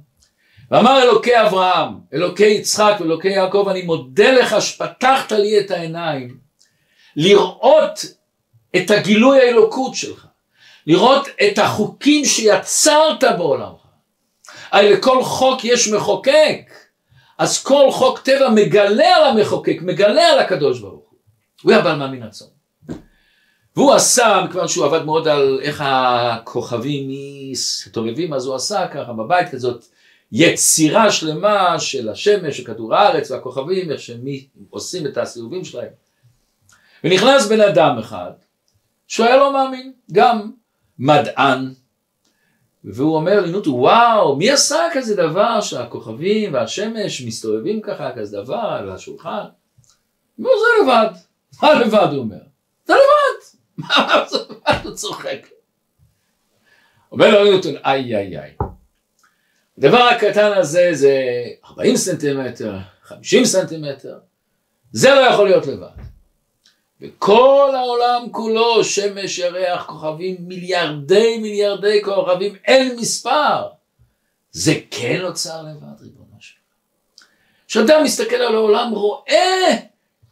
ואמר 0.71 1.03
אלוקי 1.03 1.41
אברהם, 1.41 1.93
אלוקי 2.13 2.47
יצחק 2.47 2.93
ואלוקי 2.99 3.27
יעקב, 3.27 3.67
אני 3.69 3.81
מודה 3.81 4.31
לך 4.31 4.61
שפתחת 4.61 5.31
לי 5.31 5.59
את 5.59 5.71
העיניים, 5.71 6.37
לראות 7.15 8.05
את 8.75 8.91
הגילוי 8.91 9.39
האלוקות 9.39 9.95
שלך, 9.95 10.25
לראות 10.87 11.27
את 11.47 11.59
החוקים 11.59 12.25
שיצרת 12.25 13.23
בעולמך. 13.37 13.79
הרי 14.71 14.93
לכל 14.93 15.23
חוק 15.23 15.65
יש 15.65 15.87
מחוקק, 15.87 16.73
אז 17.37 17.63
כל 17.63 17.91
חוק 17.91 18.19
טבע 18.19 18.49
מגלה 18.49 19.15
על 19.15 19.23
המחוקק, 19.23 19.77
מגלה 19.81 20.27
על 20.27 20.39
הקדוש 20.39 20.79
ברוך 20.79 20.93
הוא. 21.09 21.19
הוא 21.63 21.71
היה 21.71 21.81
בעל 21.81 21.95
מאמין 21.95 22.23
עצום. 22.23 22.58
והוא 23.75 23.93
עשה, 23.93 24.41
מכיוון 24.45 24.67
שהוא 24.67 24.85
עבד 24.85 25.05
מאוד 25.05 25.27
על 25.27 25.59
איך 25.61 25.83
הכוכבים 25.85 27.09
מסתובבים, 27.51 28.33
אז 28.33 28.45
הוא 28.45 28.55
עשה 28.55 28.87
ככה 28.87 29.13
בבית 29.13 29.49
כזאת 29.49 29.85
יצירה 30.31 31.11
שלמה 31.11 31.79
של 31.79 32.09
השמש, 32.09 32.57
של 32.57 32.63
כדור 32.63 32.95
הארץ 32.95 33.31
והכוכבים, 33.31 33.91
איך 33.91 34.01
שהם 34.01 34.25
עושים 34.69 35.05
את 35.05 35.17
הסיבובים 35.17 35.65
שלהם. 35.65 35.89
ונכנס 37.03 37.47
בן 37.47 37.61
אדם 37.61 37.97
אחד, 37.97 38.31
שהוא 39.07 39.25
היה 39.25 39.37
לא 39.37 39.53
מאמין, 39.53 39.93
גם 40.11 40.51
מדען, 40.99 41.73
והוא 42.83 43.15
אומר 43.15 43.41
לנוטו, 43.41 43.71
וואו, 43.71 44.35
מי 44.35 44.51
עשה 44.51 44.79
כזה 44.93 45.15
דבר 45.15 45.61
שהכוכבים 45.61 46.53
והשמש 46.53 47.21
מסתובבים 47.21 47.81
ככה, 47.81 48.11
כזה 48.15 48.37
דבר 48.37 48.55
על 48.55 48.89
השולחן? 48.89 49.43
הוא 50.37 50.47
אומר, 50.47 50.49
זה 50.59 50.83
לבד. 50.83 51.13
מה 51.61 51.73
לבד, 51.73 52.07
הוא 52.11 52.19
אומר? 52.19 52.39
זה 52.85 52.93
לבד. 52.93 53.18
מה? 53.79 54.25
הוא 54.83 54.93
צוחק. 54.93 55.47
אומר 57.11 57.29
לו 57.29 57.43
ניוטון, 57.43 57.75
איי 57.85 58.17
איי 58.17 58.39
איי. 58.39 58.53
הדבר 59.77 59.97
הקטן 60.03 60.51
הזה 60.55 60.89
זה 60.91 61.21
40 61.65 61.95
סנטימטר, 61.95 62.77
50 63.03 63.45
סנטימטר, 63.45 64.19
זה 64.91 65.09
לא 65.09 65.19
יכול 65.19 65.47
להיות 65.47 65.67
לבד. 65.67 65.87
וכל 67.01 67.71
העולם 67.75 68.27
כולו, 68.31 68.83
שמש, 68.83 69.37
ירח, 69.37 69.85
כוכבים, 69.85 70.35
מיליארדי 70.39 71.37
מיליארדי 71.37 72.01
כוכבים, 72.03 72.55
אין 72.65 72.95
מספר. 72.95 73.67
זה 74.51 74.73
כן 74.91 75.21
אוצר 75.23 75.61
לבד, 75.61 76.01
ריבונו 76.01 76.35
שלנו. 76.39 76.59
כשאדם 77.67 78.03
מסתכל 78.03 78.35
על 78.35 78.55
העולם, 78.55 78.91
רואה 78.91 79.77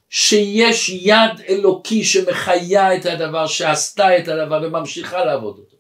שיש 0.10 0.90
יד 0.90 1.42
אלוקי 1.50 2.04
שמחיה 2.04 2.96
את 2.96 3.06
הדבר, 3.06 3.48
שעשתה 3.48 4.18
את 4.18 4.28
הדבר 4.28 4.60
וממשיכה 4.64 5.26
לעבוד 5.26 5.58
אותו. 5.58 5.78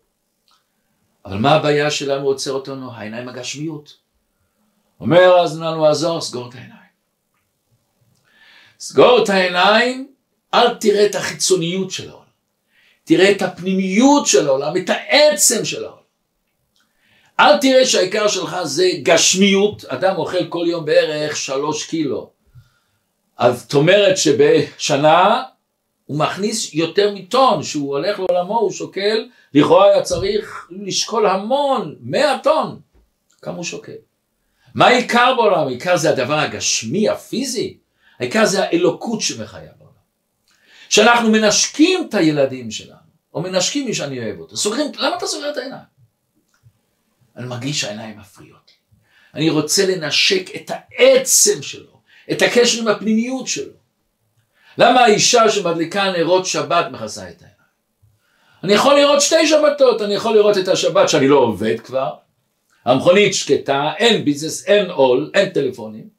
אבל 1.25 1.37
מה 1.37 1.51
הבעיה 1.51 1.91
שלנו 1.91 2.25
עוצר 2.25 2.51
אותנו? 2.51 2.91
העיניים 2.93 3.29
הגשמיות. 3.29 3.97
אומר 4.99 5.39
אז 5.39 5.59
לנו 5.59 5.85
עזור, 5.85 6.21
סגור 6.21 6.49
את 6.49 6.55
העיניים. 6.55 6.77
סגור 8.79 9.23
את 9.23 9.29
העיניים 9.29 10.11
אל 10.53 10.75
תראה 10.75 11.05
את 11.05 11.15
החיצוניות 11.15 11.91
של 11.91 12.09
העולם, 12.09 12.25
תראה 13.03 13.31
את 13.31 13.41
הפנימיות 13.41 14.27
של 14.27 14.47
העולם, 14.47 14.77
את 14.77 14.89
העצם 14.89 15.65
של 15.65 15.85
העולם. 15.85 16.01
אל 17.39 17.57
תראה 17.57 17.85
שהעיקר 17.85 18.27
שלך 18.27 18.55
זה 18.63 18.89
גשמיות, 19.03 19.85
אדם 19.85 20.15
אוכל 20.15 20.47
כל 20.49 20.65
יום 20.67 20.85
בערך 20.85 21.37
שלוש 21.37 21.85
קילו. 21.85 22.36
אז 23.37 23.61
זאת 23.61 23.73
אומרת 23.73 24.17
שבשנה 24.17 25.43
הוא 26.05 26.19
מכניס 26.19 26.73
יותר 26.73 27.13
מטון, 27.13 27.63
שהוא 27.63 27.97
הולך 27.97 28.19
לעולמו, 28.19 28.59
הוא 28.59 28.71
שוקל, 28.71 29.29
לכאורה 29.53 29.85
היה 29.85 30.01
צריך 30.01 30.67
לשקול 30.71 31.27
המון, 31.27 31.95
מאה 31.99 32.39
טון, 32.43 32.79
כמה 33.41 33.55
הוא 33.55 33.63
שוקל. 33.63 33.91
מה 34.75 34.87
העיקר 34.87 35.33
בעולם? 35.37 35.67
העיקר 35.67 35.97
זה 35.97 36.09
הדבר 36.09 36.39
הגשמי, 36.39 37.09
הפיזי, 37.09 37.77
העיקר 38.19 38.45
זה 38.45 38.63
האלוקות 38.63 39.21
שמחיה. 39.21 39.71
שאנחנו 40.89 41.31
מנשקים 41.31 42.07
את 42.09 42.13
הילדים 42.13 42.71
שלנו, 42.71 43.07
או 43.33 43.41
מנשקים 43.41 43.85
מי 43.85 43.93
שאני 43.93 44.19
אוהב 44.19 44.39
אותו, 44.39 44.57
סוגרים, 44.57 44.91
למה 44.97 45.17
אתה 45.17 45.27
סוגר 45.27 45.49
את 45.49 45.57
העיניים? 45.57 45.83
אני 47.35 47.47
מרגיש 47.47 47.81
שהעיניים 47.81 48.19
מפריעות 48.19 48.61
לי. 48.67 48.73
אני 49.33 49.49
רוצה 49.49 49.85
לנשק 49.85 50.55
את 50.55 50.71
העצם 50.73 51.61
שלו, 51.61 51.96
את 52.31 52.41
הקשר 52.41 52.81
עם 52.81 52.87
הפנימיות 52.87 53.47
שלו. 53.47 53.73
למה 54.77 55.01
האישה 55.01 55.49
שמדליקה 55.49 56.11
נרות 56.11 56.45
שבת 56.45 56.85
מכסה 56.91 57.21
את 57.21 57.41
העיניים? 57.41 57.57
אני 58.63 58.73
יכול 58.73 58.95
לראות 58.95 59.21
שתי 59.21 59.47
שבתות, 59.47 60.01
אני 60.01 60.13
יכול 60.13 60.35
לראות 60.35 60.57
את 60.57 60.67
השבת 60.67 61.09
שאני 61.09 61.27
לא 61.27 61.37
עובד 61.37 61.79
כבר, 61.79 62.13
המכונית 62.85 63.33
שקטה, 63.33 63.91
אין 63.97 64.25
ביזנס, 64.25 64.65
אין 64.65 64.89
עול, 64.89 65.31
אין 65.33 65.49
טלפונים. 65.49 66.09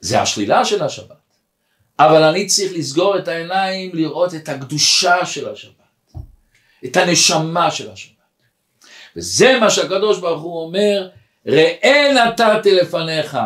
זה 0.00 0.20
השלילה 0.20 0.64
של 0.64 0.82
השבת. 0.82 1.16
אבל 1.98 2.22
אני 2.22 2.46
צריך 2.46 2.72
לסגור 2.74 3.18
את 3.18 3.28
העיניים, 3.28 3.90
לראות 3.94 4.34
את 4.34 4.48
הקדושה 4.48 5.26
של 5.26 5.48
השבת, 5.48 5.72
את 6.84 6.96
הנשמה 6.96 7.70
של 7.70 7.90
השבת. 7.90 8.14
וזה 9.16 9.58
מה 9.60 9.70
שהקדוש 9.70 10.18
ברוך 10.18 10.42
הוא 10.42 10.62
אומר, 10.62 11.08
ראה 11.46 12.12
נתתי 12.14 12.74
לפניך. 12.74 13.38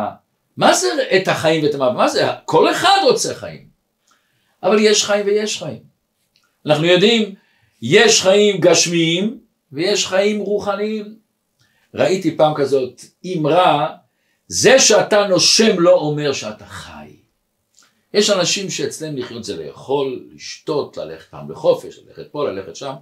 מה 0.57 0.73
זה 0.73 0.87
את 1.15 1.27
החיים 1.27 1.63
ואת 1.63 1.73
המוות? 1.73 1.93
מה 1.95 2.07
זה? 2.07 2.27
כל 2.45 2.71
אחד 2.71 2.97
רוצה 3.03 3.35
חיים. 3.35 3.67
אבל 4.63 4.79
יש 4.79 5.03
חיים 5.03 5.25
ויש 5.25 5.59
חיים. 5.59 5.83
אנחנו 6.65 6.85
יודעים, 6.85 7.35
יש 7.81 8.21
חיים 8.21 8.61
גשמיים 8.61 9.39
ויש 9.71 10.07
חיים 10.07 10.39
רוחניים. 10.39 11.15
ראיתי 11.93 12.37
פעם 12.37 12.53
כזאת 12.55 13.01
אמרה, 13.25 13.95
זה 14.47 14.79
שאתה 14.79 15.27
נושם 15.27 15.79
לא 15.79 15.93
אומר 15.93 16.33
שאתה 16.33 16.65
חי. 16.65 17.15
יש 18.13 18.29
אנשים 18.29 18.69
שאצלם 18.69 19.17
לחיות 19.17 19.43
זה 19.43 19.65
לאכול, 19.65 20.29
לשתות, 20.33 20.97
ללכת 20.97 21.29
פעם 21.29 21.51
לחופש, 21.51 21.99
ללכת 21.99 22.31
פה, 22.31 22.49
ללכת 22.49 22.75
שם. 22.75 22.93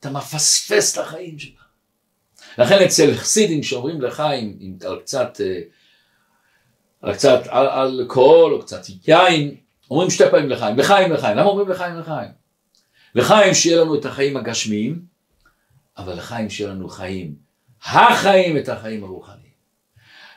אתה 0.00 0.10
מפספס 0.10 0.92
את 0.92 0.98
החיים 0.98 1.38
שלך. 1.38 1.64
לכן 2.58 2.84
אצל 2.84 3.14
חסידים 3.14 3.62
שאומרים 3.62 4.00
לחיים 4.00 4.56
עם, 4.60 4.76
על 4.86 5.00
קצת, 5.00 5.40
על 5.40 5.46
קצת 7.12 7.40
אלכוהול 7.52 8.52
או 8.52 8.60
קצת 8.60 8.82
יין, 9.06 9.54
אומרים 9.90 10.10
שתי 10.10 10.24
פעמים 10.30 10.50
לחיים, 10.50 10.78
לחיים 10.78 11.12
לחיים. 11.12 11.36
למה 11.36 11.48
אומרים 11.48 11.68
לחיים 11.68 11.98
לחיים? 11.98 12.30
לחיים 13.14 13.54
שיהיה 13.54 13.80
לנו 13.80 13.94
את 13.94 14.04
החיים 14.04 14.36
הגשמיים, 14.36 15.02
אבל 15.98 16.14
לחיים 16.14 16.50
שיהיה 16.50 16.70
לנו 16.70 16.88
חיים, 16.88 17.34
החיים 17.84 18.56
את 18.56 18.68
החיים 18.68 19.04
הרוחניים. 19.04 19.40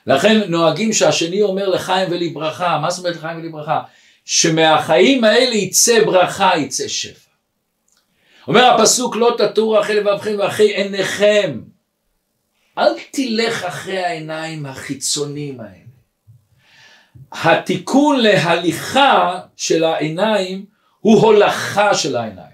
לכן 0.08 0.42
נוהגים 0.48 0.94
שהשני 0.94 1.42
אומר 1.42 1.70
לחיים 1.70 2.12
ולברכה, 2.12 2.80
מה 2.82 2.90
זאת 2.90 3.00
אומרת 3.00 3.16
לחיים 3.16 3.40
ולברכה? 3.40 3.82
שמהחיים 4.26 5.24
האלה 5.24 5.56
יצא 5.56 6.06
ברכה, 6.06 6.52
יצא 6.58 6.88
שפע. 6.88 7.30
אומר 8.48 8.66
הפסוק 8.66 9.16
לא 9.16 9.36
תטורו 9.38 9.82
אחרי 9.82 9.96
לבבכם 9.96 10.36
ואחרי 10.40 10.76
עיניכם. 10.76 11.62
אל 12.78 12.94
תלך 13.12 13.64
אחרי 13.64 13.98
העיניים 13.98 14.66
החיצוניים 14.66 15.60
האלה. 15.60 15.93
התיקון 17.32 18.20
להליכה 18.20 19.40
של 19.56 19.84
העיניים 19.84 20.66
הוא 21.00 21.22
הולכה 21.22 21.94
של 21.94 22.16
העיניים. 22.16 22.54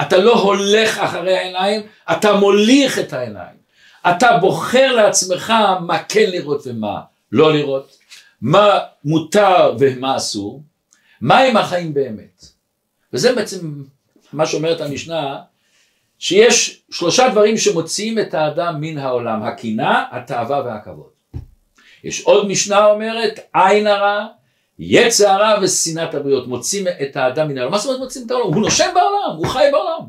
אתה 0.00 0.18
לא 0.18 0.34
הולך 0.34 0.98
אחרי 0.98 1.36
העיניים, 1.36 1.82
אתה 2.12 2.36
מוליך 2.36 2.98
את 2.98 3.12
העיניים. 3.12 3.56
אתה 4.10 4.38
בוחר 4.40 4.92
לעצמך 4.92 5.52
מה 5.80 5.98
כן 6.08 6.30
לראות 6.30 6.66
ומה 6.66 7.00
לא 7.32 7.52
לראות, 7.52 7.96
מה 8.40 8.78
מותר 9.04 9.76
ומה 9.78 10.16
אסור, 10.16 10.62
מה 11.20 11.38
עם 11.38 11.56
החיים 11.56 11.94
באמת. 11.94 12.44
וזה 13.12 13.34
בעצם 13.34 13.82
מה 14.32 14.46
שאומרת 14.46 14.80
המשנה, 14.80 15.40
שיש 16.18 16.82
שלושה 16.90 17.28
דברים 17.28 17.56
שמוציאים 17.56 18.18
את 18.18 18.34
האדם 18.34 18.80
מן 18.80 18.98
העולם, 18.98 19.42
הקנאה, 19.42 20.04
התאווה 20.10 20.62
והכבוד. 20.64 21.13
יש 22.04 22.20
עוד 22.20 22.48
משנה 22.48 22.86
אומרת, 22.86 23.40
עין 23.54 23.86
הרע, 23.86 24.26
יצר 24.78 25.30
הרע 25.30 25.58
ושנאת 25.62 26.14
הבריות, 26.14 26.46
מוצאים 26.46 26.86
את 27.02 27.16
האדם 27.16 27.48
מן 27.48 27.58
העולם. 27.58 27.72
מה 27.72 27.78
זאת 27.78 27.86
אומרת 27.86 28.00
מוצאים 28.00 28.26
את 28.26 28.30
העולם? 28.30 28.54
הוא 28.54 28.62
נושם 28.62 28.90
בעולם, 28.94 29.36
הוא 29.36 29.46
חי 29.46 29.68
בעולם. 29.72 30.00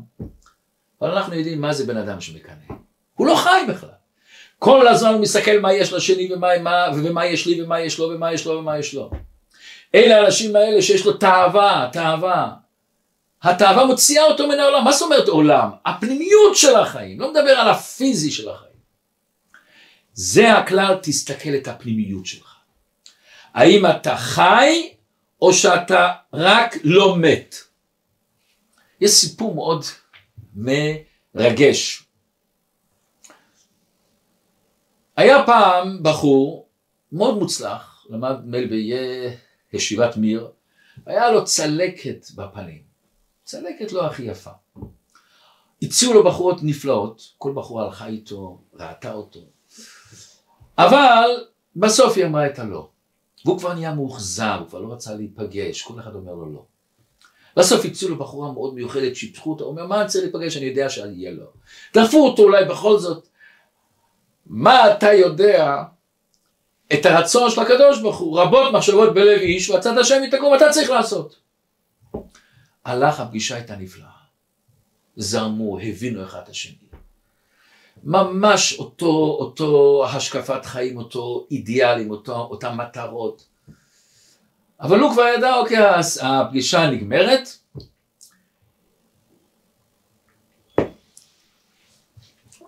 אבל 1.00 1.10
אנחנו 1.10 1.34
יודעים 1.34 1.60
מה 1.60 1.72
זה 1.72 1.86
בן 1.86 1.96
אדם 1.96 2.20
שמקנא. 2.20 2.76
הוא 3.14 3.26
לא 3.26 3.34
חי 3.34 3.60
בכלל. 3.68 3.88
כל 4.58 4.88
הזמן 4.88 5.12
הוא 5.12 5.20
מסתכל 5.20 5.60
מה 5.60 5.72
יש 5.72 5.92
לשני 5.92 6.32
ומה, 6.32 6.48
ומה, 6.60 6.86
ומה 6.94 7.26
יש 7.26 7.46
לי 7.46 7.62
ומה 7.62 7.80
יש 7.80 7.98
לו 7.98 8.08
ומה 8.08 8.32
יש 8.32 8.46
לו 8.46 8.52
ומה 8.52 8.78
יש 8.78 8.94
לו. 8.94 9.10
אלה 9.94 10.16
האנשים 10.16 10.56
האלה 10.56 10.82
שיש 10.82 11.06
לו 11.06 11.12
תאווה, 11.12 11.88
תאווה. 11.92 12.52
התאווה 13.42 13.84
מוציאה 13.84 14.24
אותו 14.24 14.48
מן 14.48 14.60
העולם. 14.60 14.84
מה 14.84 14.92
זאת 14.92 15.02
אומרת 15.02 15.28
עולם? 15.28 15.70
הפנימיות 15.86 16.56
של 16.56 16.76
החיים, 16.76 17.20
לא 17.20 17.30
מדבר 17.30 17.50
על 17.50 17.68
הפיזי 17.68 18.30
של 18.30 18.48
החיים. 18.48 18.65
זה 20.16 20.52
הכלל, 20.52 20.98
תסתכל 21.02 21.54
את 21.54 21.68
הפנימיות 21.68 22.26
שלך. 22.26 22.56
האם 23.54 23.86
אתה 23.86 24.16
חי 24.16 24.94
או 25.42 25.52
שאתה 25.52 26.12
רק 26.32 26.74
לא 26.84 27.16
מת? 27.16 27.54
יש 29.00 29.10
סיפור 29.10 29.54
מאוד 29.54 29.84
מרגש. 31.34 32.02
היה 35.16 35.46
פעם 35.46 36.02
בחור 36.02 36.68
מאוד 37.12 37.38
מוצלח, 37.38 38.06
למד 38.10 38.36
מל 38.44 38.66
בישיבת 39.72 40.16
מיר, 40.16 40.50
היה 41.06 41.30
לו 41.30 41.44
צלקת 41.44 42.26
בפנים, 42.34 42.82
צלקת 43.44 43.92
לא 43.92 44.06
הכי 44.06 44.22
יפה. 44.22 44.50
הציעו 45.82 46.14
לו 46.14 46.24
בחורות 46.24 46.58
נפלאות, 46.62 47.32
כל 47.38 47.52
בחורה 47.56 47.84
הלכה 47.84 48.06
איתו, 48.06 48.62
ראתה 48.74 49.12
אותו, 49.12 49.40
אבל 50.78 51.44
בסוף 51.76 52.16
היא 52.16 52.26
אמרה 52.26 52.46
את 52.46 52.58
הלא. 52.58 52.88
והוא 53.44 53.58
כבר 53.58 53.74
נהיה 53.74 53.94
מאוכזר, 53.94 54.56
הוא 54.60 54.68
כבר 54.68 54.80
לא 54.80 54.92
רצה 54.92 55.14
להיפגש, 55.14 55.82
כל 55.82 56.00
אחד 56.00 56.14
אומר 56.14 56.34
לו 56.34 56.52
לא. 56.52 56.64
בסוף 57.56 57.84
הציעו 57.84 58.10
לו 58.10 58.16
בחורה 58.18 58.52
מאוד 58.52 58.74
מיוחדת, 58.74 59.16
שיפחו 59.16 59.50
אותה, 59.50 59.64
הוא 59.64 59.70
אומר, 59.70 59.86
מה 59.86 60.00
אני 60.00 60.08
צריך 60.08 60.24
להיפגש, 60.24 60.56
אני 60.56 60.66
יודע 60.66 60.90
שאני 60.90 61.14
אהיה 61.16 61.30
לו. 61.30 61.46
דחפו 61.94 62.26
אותו 62.26 62.42
אולי 62.42 62.64
בכל 62.64 62.98
זאת. 62.98 63.28
מה 64.46 64.92
אתה 64.92 65.12
יודע 65.12 65.82
את 66.92 67.06
הרצון 67.06 67.50
של 67.50 67.60
הקדוש 67.60 68.00
ברוך 68.00 68.18
הוא, 68.18 68.40
רבות 68.40 68.72
מחשבות 68.72 69.14
בלב 69.14 69.40
איש, 69.40 69.70
והצד 69.70 69.98
השם 69.98 70.22
יתקום, 70.24 70.54
אתה 70.54 70.70
צריך 70.70 70.90
לעשות. 70.90 71.36
הלך, 72.84 73.20
הפגישה 73.20 73.54
הייתה 73.54 73.76
נפלאה. 73.76 74.08
זרמו, 75.16 75.78
הבינו 75.78 76.24
אחד 76.24 76.40
את 76.42 76.48
השני. 76.48 76.85
ממש 78.06 78.78
אותו, 78.78 79.36
אותו 79.40 80.04
השקפת 80.08 80.64
חיים, 80.64 80.96
אותו 80.96 81.46
אידיאלים, 81.50 82.10
אותו, 82.10 82.36
אותן 82.36 82.74
מטרות. 82.76 83.46
אבל 84.80 85.00
הוא 85.00 85.12
כבר 85.12 85.22
ידע, 85.36 85.54
אוקיי, 85.54 85.78
הפגישה 86.22 86.90
נגמרת, 86.90 87.48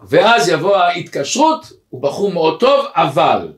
ואז 0.03 0.49
יבוא 0.49 0.77
ההתקשרות, 0.77 1.73
הוא 1.89 2.03
בחור 2.03 2.33
מאוד 2.33 2.61
טוב, 2.61 2.87
אבל. 2.95 3.53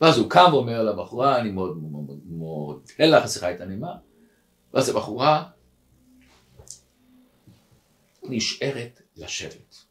ואז 0.00 0.18
הוא 0.18 0.30
קם 0.30 0.48
ואומר 0.52 0.82
לבחורה, 0.82 1.40
אני 1.40 1.50
מאוד 1.50 1.78
מודה 2.26 3.06
לך, 3.06 3.24
השיחה 3.24 3.46
הייתה 3.46 3.64
נעימה, 3.64 3.92
ואז 4.74 4.88
הבחורה 4.88 5.44
נשארת 8.22 9.00
לשבת. 9.16 9.81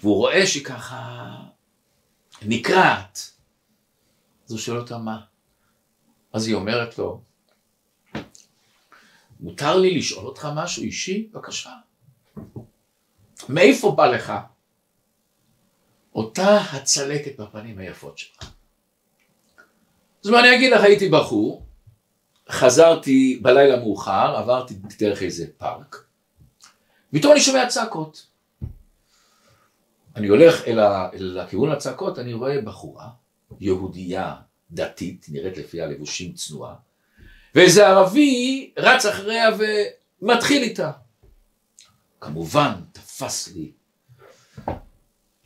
והוא 0.00 0.16
רואה 0.16 0.46
שהיא 0.46 0.64
ככה 0.64 1.30
נקרעת. 2.42 3.30
אז 4.46 4.52
הוא 4.52 4.58
שואל 4.58 4.78
אותה 4.78 4.98
מה? 4.98 5.20
אז 6.32 6.46
היא 6.46 6.54
אומרת 6.54 6.98
לו, 6.98 7.22
מותר 9.40 9.76
לי 9.76 9.98
לשאול 9.98 10.26
אותך 10.26 10.48
משהו 10.54 10.82
אישי? 10.82 11.28
בבקשה. 11.32 11.70
מאיפה 13.48 13.94
בא 13.96 14.06
לך 14.06 14.32
אותה 16.14 16.56
הצלקת 16.56 17.40
בפנים 17.40 17.78
היפות 17.78 18.18
שלך? 18.18 18.50
אז 20.24 20.30
מה 20.30 20.40
אני 20.40 20.56
אגיד 20.56 20.72
לך, 20.72 20.82
הייתי 20.82 21.08
בחור, 21.08 21.66
חזרתי 22.50 23.38
בלילה 23.42 23.76
מאוחר, 23.76 24.36
עברתי 24.36 24.74
דרך 24.74 25.22
איזה 25.22 25.46
פארק, 25.58 26.04
פתאום 27.12 27.32
אני 27.32 27.40
שומע 27.40 27.66
צעקות. 27.66 28.29
אני 30.16 30.28
הולך 30.28 30.64
אל, 30.66 30.78
ה, 30.78 31.08
אל 31.14 31.38
הכיוון 31.38 31.70
הצעקות, 31.70 32.18
אני 32.18 32.32
רואה 32.32 32.60
בחורה, 32.60 33.08
יהודייה, 33.60 34.34
דתית, 34.70 35.26
נראית 35.28 35.56
לפי 35.56 35.82
הלבושים 35.82 36.32
צנועה, 36.32 36.74
ואיזה 37.54 37.88
ערבי 37.88 38.70
רץ 38.78 39.06
אחריה 39.06 39.48
ומתחיל 40.22 40.62
איתה. 40.62 40.92
כמובן, 42.20 42.72
תפס 42.92 43.54
לי 43.54 43.70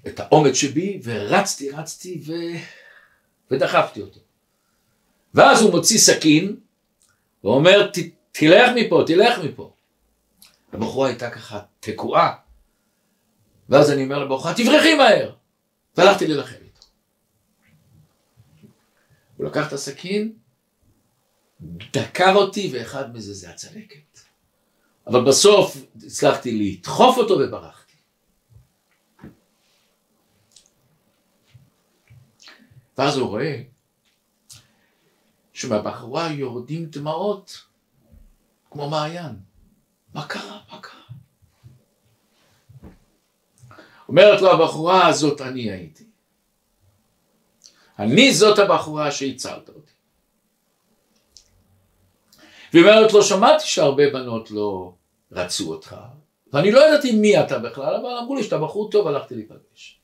את 0.06 0.20
האומץ 0.20 0.54
שבי, 0.54 1.00
ורצתי, 1.04 1.70
רצתי 1.70 2.22
ו... 2.26 2.32
ודחפתי 3.50 4.00
אותו. 4.00 4.20
ואז 5.34 5.62
הוא 5.62 5.70
מוציא 5.70 5.98
סכין, 5.98 6.56
ואומר, 7.44 7.90
תלך 8.32 8.70
מפה, 8.76 9.04
תלך 9.06 9.38
מפה. 9.38 9.72
הבחורה 10.72 11.08
הייתה 11.08 11.30
ככה 11.30 11.60
תקועה. 11.80 12.34
ואז 13.68 13.90
אני 13.90 14.04
אומר 14.04 14.18
לבחורה, 14.18 14.54
תברחי 14.54 14.94
מהר! 14.94 15.34
והלכתי 15.96 16.26
להילחם 16.26 16.54
איתו. 16.54 16.86
הוא 19.36 19.46
לקח 19.46 19.68
את 19.68 19.72
הסכין, 19.72 20.32
דקר 21.92 22.34
אותי, 22.34 22.70
ואחד 22.72 23.14
מזה 23.14 23.34
זה 23.34 23.50
הצלקת. 23.50 24.18
אבל 25.06 25.24
בסוף 25.24 25.76
הצלחתי 25.96 26.76
לדחוף 26.78 27.16
אותו 27.16 27.34
וברחתי. 27.34 27.94
ואז 32.98 33.16
הוא 33.16 33.28
רואה 33.28 33.62
שמהבחורה 35.52 36.32
יורדים 36.32 36.86
דמעות 36.86 37.62
כמו 38.70 38.90
מעיין. 38.90 39.36
מה 40.14 40.26
קרה? 40.26 40.60
מה 40.72 40.80
קרה? 40.80 40.93
אומרת 44.14 44.40
לו 44.40 44.52
הבחורה 44.52 45.06
הזאת 45.06 45.40
אני 45.40 45.70
הייתי. 45.70 46.04
אני 47.98 48.34
זאת 48.34 48.58
הבחורה 48.58 49.12
שהצלת 49.12 49.68
אותי. 49.68 49.92
והיא 52.72 52.84
אומרת 52.84 53.12
לו 53.12 53.22
שמעתי 53.22 53.66
שהרבה 53.66 54.10
בנות 54.10 54.50
לא 54.50 54.94
רצו 55.32 55.70
אותך 55.72 55.96
ואני 56.52 56.72
לא 56.72 56.88
ידעתי 56.88 57.12
מי 57.12 57.40
אתה 57.40 57.58
בכלל 57.58 57.94
אבל 57.94 58.18
אמרו 58.22 58.36
לי 58.36 58.42
שאתה 58.42 58.58
בחור 58.58 58.90
טוב 58.90 59.06
הלכתי 59.06 59.34
להיפגש. 59.34 60.00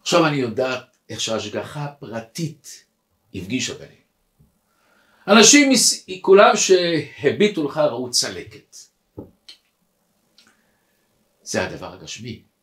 עכשיו 0.00 0.26
אני 0.26 0.36
יודעת 0.36 0.96
איך 1.08 1.20
שהשגחה 1.20 1.86
פרטית 1.98 2.84
הפגישה 3.34 3.74
ביניהם. 3.74 4.04
אנשים, 5.28 5.72
כולם 6.20 6.56
שהביטו 6.56 7.64
לך 7.64 7.78
ראו 7.78 8.10
צלקת. 8.10 8.76
זה 11.42 11.64
הדבר 11.64 11.92
הגשמי. 11.92 12.53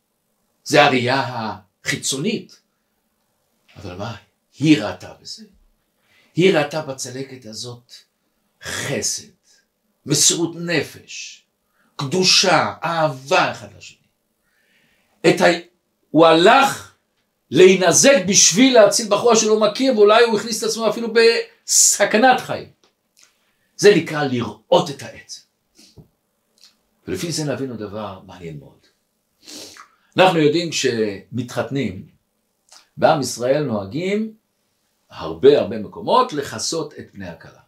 זה 0.64 0.84
הראייה 0.84 1.54
החיצונית. 1.84 2.60
אבל 3.78 3.96
מה? 3.96 4.16
היא 4.60 4.84
ראתה 4.84 5.14
בזה. 5.22 5.44
היא 6.36 6.58
ראתה 6.58 6.82
בצלקת 6.82 7.46
הזאת 7.46 7.94
חסד, 8.64 9.28
מסירות 10.06 10.56
נפש, 10.56 11.44
קדושה, 11.96 12.74
אהבה 12.84 13.52
אחד 13.52 13.68
לשני. 13.78 13.98
ה... 15.42 15.46
הוא 16.12 16.26
הלך 16.26 16.92
להינזק 17.52 18.18
בשביל 18.28 18.74
להציל 18.74 19.08
בחורה 19.10 19.36
שלא 19.36 19.60
מכיר, 19.60 19.98
ואולי 19.98 20.24
הוא 20.24 20.40
הכניס 20.40 20.64
את 20.64 20.70
עצמו 20.70 20.90
אפילו 20.90 21.08
בסכנת 21.14 22.40
חיים. 22.40 22.70
זה 23.78 23.96
נקרא 23.96 24.24
לראות 24.24 24.90
את 24.90 25.04
העץ. 25.04 25.46
ולפי 27.08 27.32
זה 27.32 27.44
נבינו 27.44 27.78
דבר 27.78 28.20
מעניין 28.26 28.60
מאוד. 28.60 28.81
אנחנו 30.18 30.40
יודעים 30.40 30.70
כשמתחתנים, 30.70 32.06
בעם 32.98 33.22
ישראל 33.22 33.64
נוהגים 33.64 34.34
הרבה 35.10 35.60
הרבה 35.60 35.80
מקומות 35.80 36.34
לכסות 36.34 36.94
את 37.00 37.06
פני 37.12 37.28
הכלה. 37.28 37.60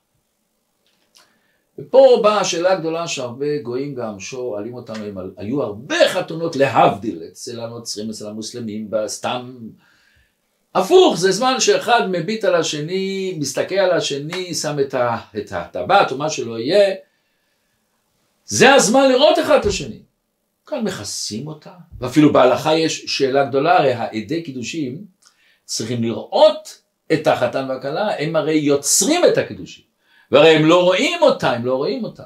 ופה 1.79 2.19
באה 2.23 2.39
השאלה 2.39 2.71
הגדולה 2.71 3.07
שהרבה 3.07 3.57
גויים 3.63 3.95
גם 3.95 4.19
שואלים 4.19 4.73
אותנו 4.73 5.07
אם 5.07 5.17
היו 5.37 5.63
הרבה 5.63 6.09
חתונות 6.09 6.55
להבדיל 6.55 7.23
אצל 7.31 7.59
הנוצרים, 7.59 8.09
אצל 8.09 8.27
המוסלמים, 8.27 8.89
סתם 9.07 9.57
הפוך, 10.75 11.17
זה 11.17 11.31
זמן 11.31 11.59
שאחד 11.59 12.01
מביט 12.11 12.43
על 12.43 12.55
השני, 12.55 13.35
מסתכל 13.39 13.75
על 13.75 13.91
השני, 13.91 14.53
שם 14.53 14.75
את 15.37 15.51
הטבעת 15.51 16.11
או 16.11 16.17
מה 16.17 16.29
שלא 16.29 16.59
יהיה, 16.59 16.95
זה 18.45 18.73
הזמן 18.73 19.09
לראות 19.09 19.39
אחד 19.39 19.57
את 19.59 19.65
השני. 19.65 20.02
כאן 20.65 20.83
מכסים 20.83 21.47
אותה, 21.47 21.73
ואפילו 21.99 22.33
בהלכה 22.33 22.75
יש 22.75 23.05
שאלה 23.05 23.45
גדולה, 23.45 23.77
הרי 23.77 23.93
העדי 23.93 24.43
קידושים 24.43 25.05
צריכים 25.65 26.03
לראות 26.03 26.81
את 27.13 27.27
החתן 27.27 27.65
והכלה, 27.69 28.19
הם 28.19 28.35
הרי 28.35 28.53
יוצרים 28.55 29.21
את 29.25 29.37
הקידושים, 29.37 29.83
והרי 30.31 30.49
הם 30.55 30.65
לא 30.65 30.83
רואים 30.83 31.21
אותה, 31.21 31.51
הם 31.51 31.65
לא 31.65 31.75
רואים 31.75 32.03
אותה. 32.03 32.23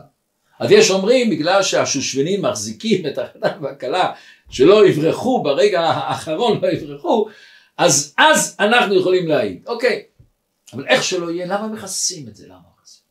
אז 0.60 0.72
יש 0.72 0.92
אומרים, 0.92 1.30
בגלל 1.30 1.64
שהשושבינים 1.64 2.42
מחזיקים 2.42 3.08
את 3.08 3.18
החתן 3.18 3.64
והכלה, 3.64 4.14
שלא 4.50 4.88
יברחו 4.88 5.44
ברגע 5.44 5.82
האחרון, 5.82 6.60
לא 6.62 6.68
יברחו, 6.68 7.28
אז 7.78 8.14
אז 8.18 8.56
אנחנו 8.60 8.96
יכולים 8.96 9.28
להעיד. 9.28 9.64
אוקיי, 9.68 10.04
אבל 10.74 10.88
איך 10.88 11.04
שלא 11.04 11.32
יהיה, 11.32 11.46
למה 11.46 11.68
מכסים 11.68 12.28
את 12.28 12.36
זה? 12.36 12.48
למה 12.48 12.60
מכסים? 12.80 13.04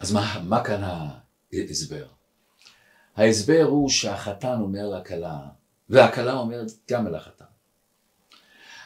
אז 0.00 0.12
מה, 0.12 0.40
מה 0.44 0.64
כאן 0.64 0.82
ההסבר? 1.68 2.06
ההסבר 3.16 3.62
הוא 3.62 3.90
שהחתן 3.90 4.56
אומר 4.60 4.88
לכלה, 4.88 5.38
והכלה 5.88 6.32
אומרת 6.32 6.70
גם 6.90 7.06
אל 7.06 7.14
החתן. 7.14 7.44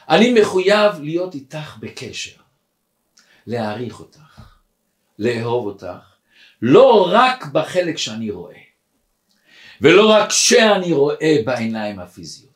אני 0.09 0.41
מחויב 0.41 1.01
להיות 1.01 1.35
איתך 1.35 1.77
בקשר, 1.79 2.41
להעריך 3.47 3.99
אותך, 3.99 4.41
לאהוב 5.19 5.65
אותך, 5.65 6.15
לא 6.61 7.09
רק 7.11 7.45
בחלק 7.45 7.97
שאני 7.97 8.31
רואה, 8.31 8.59
ולא 9.81 10.09
רק 10.09 10.29
שאני 10.31 10.93
רואה 10.93 11.37
בעיניים 11.45 11.99
הפיזיות. 11.99 12.49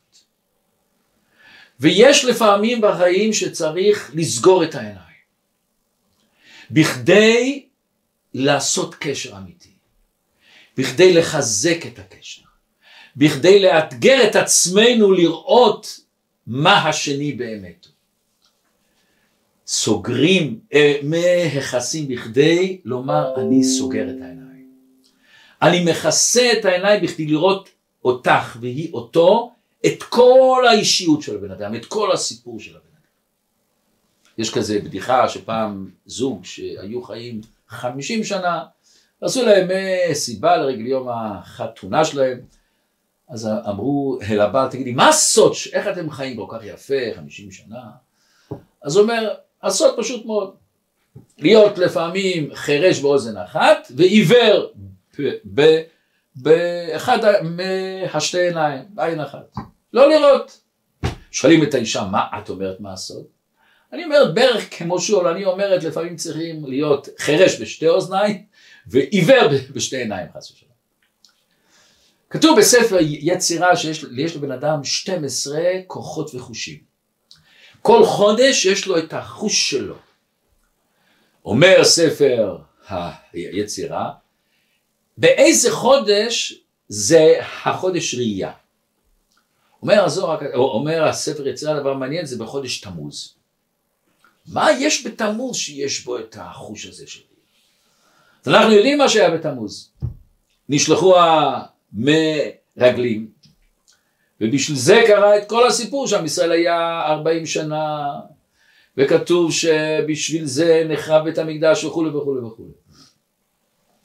ויש 1.80 2.24
לפעמים 2.24 2.80
בחיים 2.80 3.32
שצריך 3.32 4.10
לסגור 4.14 4.64
את 4.64 4.74
העיניים, 4.74 5.04
בכדי 6.70 7.66
לעשות 8.34 8.94
קשר 8.94 9.36
אמיתי, 9.36 9.73
בכדי 10.76 11.12
לחזק 11.12 11.86
את 11.86 11.98
הקשר, 11.98 12.42
בכדי 13.16 13.62
לאתגר 13.62 14.28
את 14.28 14.36
עצמנו 14.36 15.12
לראות 15.12 16.00
מה 16.46 16.88
השני 16.88 17.32
באמת. 17.32 17.86
סוגרים, 19.66 20.60
אה, 20.74 20.98
מכסים 21.02 22.08
בכדי 22.08 22.80
לומר 22.84 23.34
אני 23.36 23.64
סוגר 23.64 24.02
את 24.02 24.22
העיניים. 24.22 24.70
אני 25.62 25.84
מכסה 25.84 26.52
את 26.52 26.64
העיניים 26.64 27.02
בכדי 27.02 27.26
לראות 27.26 27.68
אותך 28.04 28.56
והיא 28.60 28.92
אותו, 28.92 29.52
את 29.86 30.02
כל 30.02 30.64
האישיות 30.68 31.22
של 31.22 31.36
הבן 31.36 31.50
אדם, 31.50 31.74
את 31.74 31.84
כל 31.84 32.12
הסיפור 32.12 32.60
של 32.60 32.70
הבן 32.70 32.78
אדם. 32.78 33.08
יש 34.38 34.54
כזה 34.54 34.78
בדיחה 34.78 35.28
שפעם 35.28 35.90
זוג 36.06 36.44
שהיו 36.44 37.02
חיים 37.02 37.40
חמישים 37.68 38.24
שנה, 38.24 38.64
עשו 39.24 39.44
להם 39.44 39.68
סיבה 40.12 40.56
לרגל 40.56 40.86
יום 40.86 41.08
החתונה 41.08 42.04
שלהם, 42.04 42.40
אז 43.28 43.48
אמרו 43.68 44.18
אל 44.30 44.40
הבעל, 44.40 44.70
תגידי, 44.70 44.92
מה 44.92 45.08
הסוד, 45.08 45.52
איך 45.72 45.88
אתם 45.88 46.10
חיים 46.10 46.36
כל 46.36 46.46
כך 46.48 46.64
יפה, 46.64 46.94
חמישים 47.16 47.50
שנה? 47.50 47.80
אז 48.82 48.96
הוא 48.96 49.02
אומר, 49.02 49.34
הסוד 49.62 49.94
פשוט 49.96 50.26
מאוד, 50.26 50.54
להיות 51.38 51.78
לפעמים 51.78 52.50
חירש 52.54 53.00
באוזן 53.00 53.36
אחת 53.36 53.92
ועיוור 53.96 54.72
באחד 56.34 57.18
מהשתי 57.42 58.40
עיניים, 58.40 58.82
בעין 58.88 59.20
אחת. 59.20 59.54
לא 59.92 60.08
לראות. 60.08 60.60
שואלים 61.30 61.62
את 61.62 61.74
האישה, 61.74 62.04
מה 62.04 62.26
את 62.38 62.48
אומרת 62.48 62.80
מה 62.80 62.92
הסוד? 62.92 63.24
אני 63.92 64.04
אומרת 64.04 64.34
בערך 64.34 64.78
כמו 64.78 65.00
שואל, 65.00 65.26
אני 65.26 65.44
אומרת 65.44 65.84
לפעמים 65.84 66.16
צריכים 66.16 66.64
להיות 66.64 67.08
חירש 67.18 67.60
בשתי 67.60 67.88
אוזניים 67.88 68.44
ועיוור 68.86 69.48
בשתי 69.72 69.96
עיניים 69.96 70.26
חס 70.36 70.50
ושלום. 70.50 70.74
כתוב 72.30 72.58
בספר 72.58 72.96
יצירה 73.00 73.76
שיש 73.76 74.36
לבן 74.36 74.50
אדם 74.50 74.84
12 74.84 75.60
כוחות 75.86 76.34
וחושים. 76.34 76.78
כל 77.82 78.04
חודש 78.04 78.64
יש 78.64 78.86
לו 78.86 78.98
את 78.98 79.12
החוש 79.12 79.70
שלו. 79.70 79.96
אומר 81.44 81.84
ספר 81.84 82.58
היצירה, 83.32 84.12
באיזה 85.18 85.72
חודש 85.72 86.60
זה 86.88 87.40
החודש 87.40 88.14
ראייה. 88.14 88.52
אומר 89.82 90.04
הזוהר, 90.04 90.54
אומר 90.54 91.04
הספר 91.04 91.48
יצירה 91.48 91.80
דבר 91.80 91.94
מעניין, 91.94 92.26
זה 92.26 92.38
בחודש 92.38 92.80
תמוז. 92.80 93.34
מה 94.46 94.68
יש 94.80 95.06
בתמוז 95.06 95.56
שיש 95.56 96.04
בו 96.04 96.18
את 96.18 96.36
החוש 96.40 96.86
הזה 96.86 97.06
שלי? 97.06 97.33
אז 98.46 98.52
אנחנו 98.52 98.72
יודעים 98.72 98.98
מה 98.98 99.08
שהיה 99.08 99.30
בתמוז. 99.30 99.92
נשלחו 100.68 101.14
המרגלים, 101.96 103.30
ובשביל 104.40 104.78
זה 104.78 105.02
קרה 105.06 105.38
את 105.38 105.48
כל 105.48 105.66
הסיפור 105.66 106.06
שעם 106.08 106.24
ישראל 106.24 106.52
היה 106.52 107.02
40 107.06 107.46
שנה, 107.46 108.06
וכתוב 108.96 109.52
שבשביל 109.52 110.44
זה 110.44 110.86
נחרב 110.88 111.24
בית 111.24 111.38
המקדש 111.38 111.84
וכולי 111.84 112.10
וכולי 112.10 112.40
וכולי. 112.40 112.72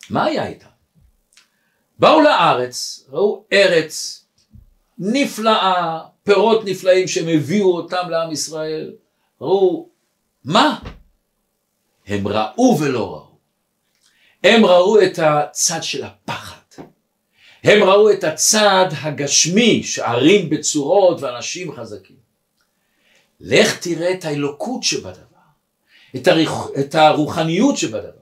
מה 0.09 0.25
היה 0.25 0.47
איתם? 0.47 0.67
באו 1.99 2.21
לארץ, 2.21 3.05
ראו 3.09 3.45
ארץ 3.53 4.25
נפלאה, 4.97 5.99
פירות 6.23 6.65
נפלאים 6.65 7.07
שהם 7.07 7.27
הביאו 7.27 7.75
אותם 7.75 8.09
לעם 8.09 8.31
ישראל, 8.31 8.93
ראו 9.41 9.89
מה? 10.43 10.79
הם 12.07 12.27
ראו 12.27 12.77
ולא 12.79 13.11
ראו. 13.13 13.28
הם 14.43 14.65
ראו 14.65 15.01
את 15.01 15.19
הצד 15.19 15.83
של 15.83 16.03
הפחד. 16.03 16.83
הם 17.63 17.83
ראו 17.83 18.11
את 18.11 18.23
הצד 18.23 18.85
הגשמי, 19.01 19.83
שערים 19.83 20.49
בצורות 20.49 21.21
ואנשים 21.21 21.71
חזקים. 21.75 22.15
לך 23.39 23.79
תראה 23.79 24.11
את 24.11 24.25
האלוקות 24.25 24.83
שבדבר, 24.83 25.19
את, 26.15 26.27
הריח, 26.27 26.67
את 26.79 26.95
הרוחניות 26.95 27.77
שבדבר. 27.77 28.19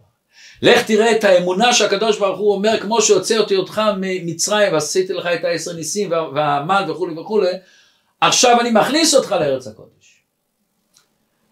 לך 0.62 0.84
תראה 0.84 1.12
את 1.12 1.23
האמונה 1.23 1.73
שהקדוש 1.73 2.19
ברוך 2.19 2.39
הוא 2.39 2.53
אומר, 2.53 2.80
כמו 2.82 3.01
שהוצאתי 3.01 3.56
אותך 3.56 3.82
ממצרים 3.97 4.73
ועשיתי 4.73 5.13
לך 5.13 5.25
את 5.25 5.43
העשר 5.43 5.73
ניסים 5.73 6.12
והעמל 6.12 6.91
וכולי 6.91 7.19
וכולי, 7.19 7.51
עכשיו 8.21 8.62
אני 8.62 8.69
מכניס 8.71 9.15
אותך 9.15 9.32
לארץ 9.32 9.67
הקודש. 9.67 10.21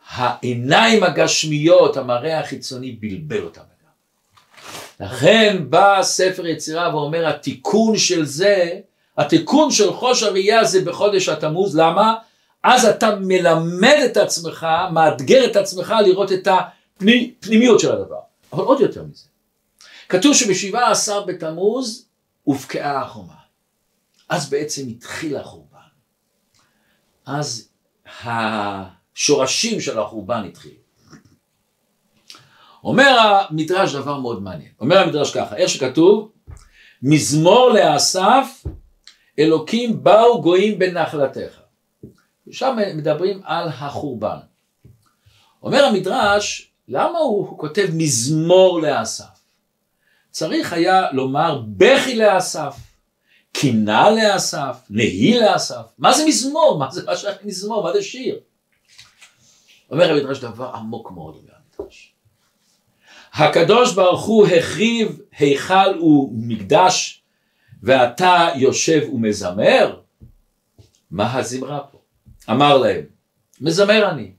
העיניים 0.10 1.04
הגשמיות, 1.04 1.98
המראה 1.98 2.40
החיצוני 2.40 2.92
בלבל 2.92 3.44
אותם. 3.44 3.75
לכן 5.00 5.66
בא 5.70 6.00
ספר 6.04 6.48
יצירה 6.48 6.96
ואומר 6.96 7.28
התיקון 7.28 7.98
של 7.98 8.26
זה, 8.26 8.80
התיקון 9.18 9.72
של 9.72 9.94
חוש 9.94 10.24
הראייה 10.24 10.64
זה 10.64 10.82
בחודש 10.82 11.30
התמוז, 11.30 11.78
למה? 11.78 12.16
אז 12.64 12.86
אתה 12.86 13.16
מלמד 13.16 13.98
את 14.06 14.18
עצמך, 14.18 14.68
מאתגר 14.92 15.46
את 15.46 15.56
עצמך 15.56 15.94
לראות 16.06 16.32
את 16.32 16.48
הפנימיות 16.48 17.80
של 17.80 17.92
הדבר. 17.92 18.20
אבל 18.54 18.64
עוד 18.64 18.80
יותר 18.80 19.04
מזה, 19.04 19.26
כתוב 20.10 20.34
שבשבעה 20.34 20.92
עשר 20.92 21.24
בתמוז 21.24 22.06
הובקעה 22.44 23.02
החומה. 23.02 23.34
אז 24.30 24.50
בעצם 24.50 24.88
התחיל 24.88 25.38
החורבן. 25.38 25.78
אז 27.26 27.70
השורשים 28.24 29.82
של 29.82 30.00
החורבן 30.00 30.44
התחילו. 30.44 30.85
אומר 32.86 33.20
המדרש 33.20 33.96
דבר 33.96 34.20
מאוד 34.20 34.44
מעניין, 34.44 34.72
אומר 34.80 34.98
המדרש 34.98 35.34
ככה, 35.34 35.56
איך 35.56 35.70
שכתוב, 35.70 36.32
מזמור 37.02 37.70
לאסף, 37.70 38.64
אלוקים 39.40 40.04
באו 40.04 40.42
גויים 40.42 40.80
בנחלתך. 40.80 41.60
שם 42.52 42.78
מדברים 42.96 43.42
על 43.44 43.68
החורבן. 43.68 44.38
אומר 45.64 45.86
המדרש, 45.86 46.72
למה 46.88 47.20
הוא 47.20 47.60
כותב 47.60 47.88
מזמור 47.94 48.82
לאסף? 48.82 49.46
צריך 50.32 50.74
היה 50.74 51.12
לומר 51.12 51.62
בכי 51.68 52.16
לאסף, 52.16 52.76
קינה 53.52 54.10
לאסף, 54.10 54.78
נהי 54.90 55.40
לאסף, 55.40 55.84
מה 55.98 56.14
זה 56.14 56.26
מזמור? 56.28 56.78
מה 56.80 56.92
זה 56.92 57.06
מה 57.06 57.18
שייך 57.18 57.38
מזמור? 57.44 57.84
מה 57.84 57.94
זה 57.94 58.04
שיר? 58.04 58.40
אומר 59.92 60.12
רבי 60.12 60.24
מדרש 60.24 60.40
דבר 60.40 60.72
עמוק 60.76 61.12
מאוד 61.12 61.38
במדרש. 61.38 62.15
הקדוש 63.38 63.94
ברוך 63.94 64.26
הוא 64.26 64.48
החריב 64.48 65.20
היכל 65.38 66.00
ומקדש 66.02 67.24
ואתה 67.84 68.48
יושב 68.56 69.02
ומזמר? 69.14 70.00
מה 71.12 71.38
הזמרה 71.38 71.80
פה? 71.92 71.98
אמר 72.50 72.78
להם, 72.78 73.02
מזמר 73.62 74.10
אני, 74.12 74.32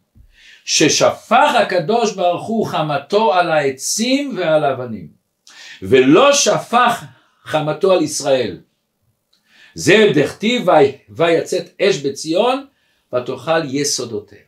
ששפך 0.65 1.55
הקדוש 1.55 2.15
ברוך 2.15 2.47
הוא 2.47 2.67
חמתו 2.67 3.35
על 3.35 3.53
העצים 3.53 4.37
ועל 4.37 4.65
האבנים, 4.65 5.09
ולא 5.83 6.33
שפך 6.33 7.05
חמתו 7.45 7.93
על 7.93 8.03
ישראל. 8.03 8.59
זה 9.75 10.13
דכתיב 10.15 10.67
ויצאת 11.09 11.81
אש 11.83 11.97
בציון 11.99 12.67
ותאכל 13.15 13.65
יסודותיה. 13.65 14.39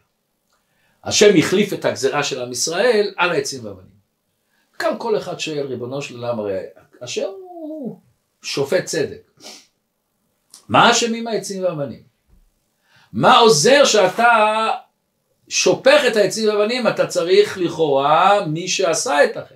השם 1.05 1.37
החליף 1.39 1.73
את 1.73 1.85
הגזרה 1.85 2.23
של 2.23 2.43
עם 2.43 2.53
ישראל 2.53 3.13
על 3.17 3.31
העצים 3.31 3.65
והאבנים. 3.65 3.88
כאן 4.79 4.95
כל 4.99 5.19
אחד 5.19 5.41
שואל 5.41 5.67
ריבונו 5.67 6.03
של 6.03 6.17
עולם 6.17 6.39
הרי 6.39 6.59
השם 7.01 7.29
הוא 7.39 8.01
שופט 8.43 8.85
צדק. 8.85 9.31
מה 10.69 10.91
אשמים 10.91 11.27
העצים 11.27 11.63
והאבנים? 11.63 12.03
מה 13.13 13.39
עוזר 13.39 13.85
שאתה 13.85 14.69
שופך 15.49 16.03
את 16.09 16.17
העצים 16.17 16.49
והאבנים? 16.49 16.89
אתה 16.89 17.07
צריך 17.07 17.59
לכאורה 17.59 18.47
מי 18.47 18.69
שעשה 18.69 19.25
את 19.25 19.37
החטא. 19.37 19.55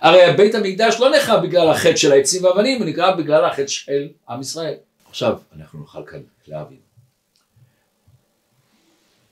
הרי 0.00 0.32
בית 0.36 0.54
המקדש 0.54 1.00
לא 1.00 1.16
נחרב 1.16 1.42
בגלל 1.42 1.70
החטא 1.70 1.96
של 1.96 2.12
העצים 2.12 2.44
והאבנים, 2.44 2.78
הוא 2.78 2.88
נקרא 2.88 3.10
בגלל 3.10 3.44
החטא 3.44 3.66
של 3.66 4.08
עם 4.28 4.40
ישראל. 4.40 4.74
עכשיו 5.10 5.38
אנחנו 5.56 5.78
נוכל 5.78 6.06
כאן 6.06 6.20
להבין. 6.46 6.78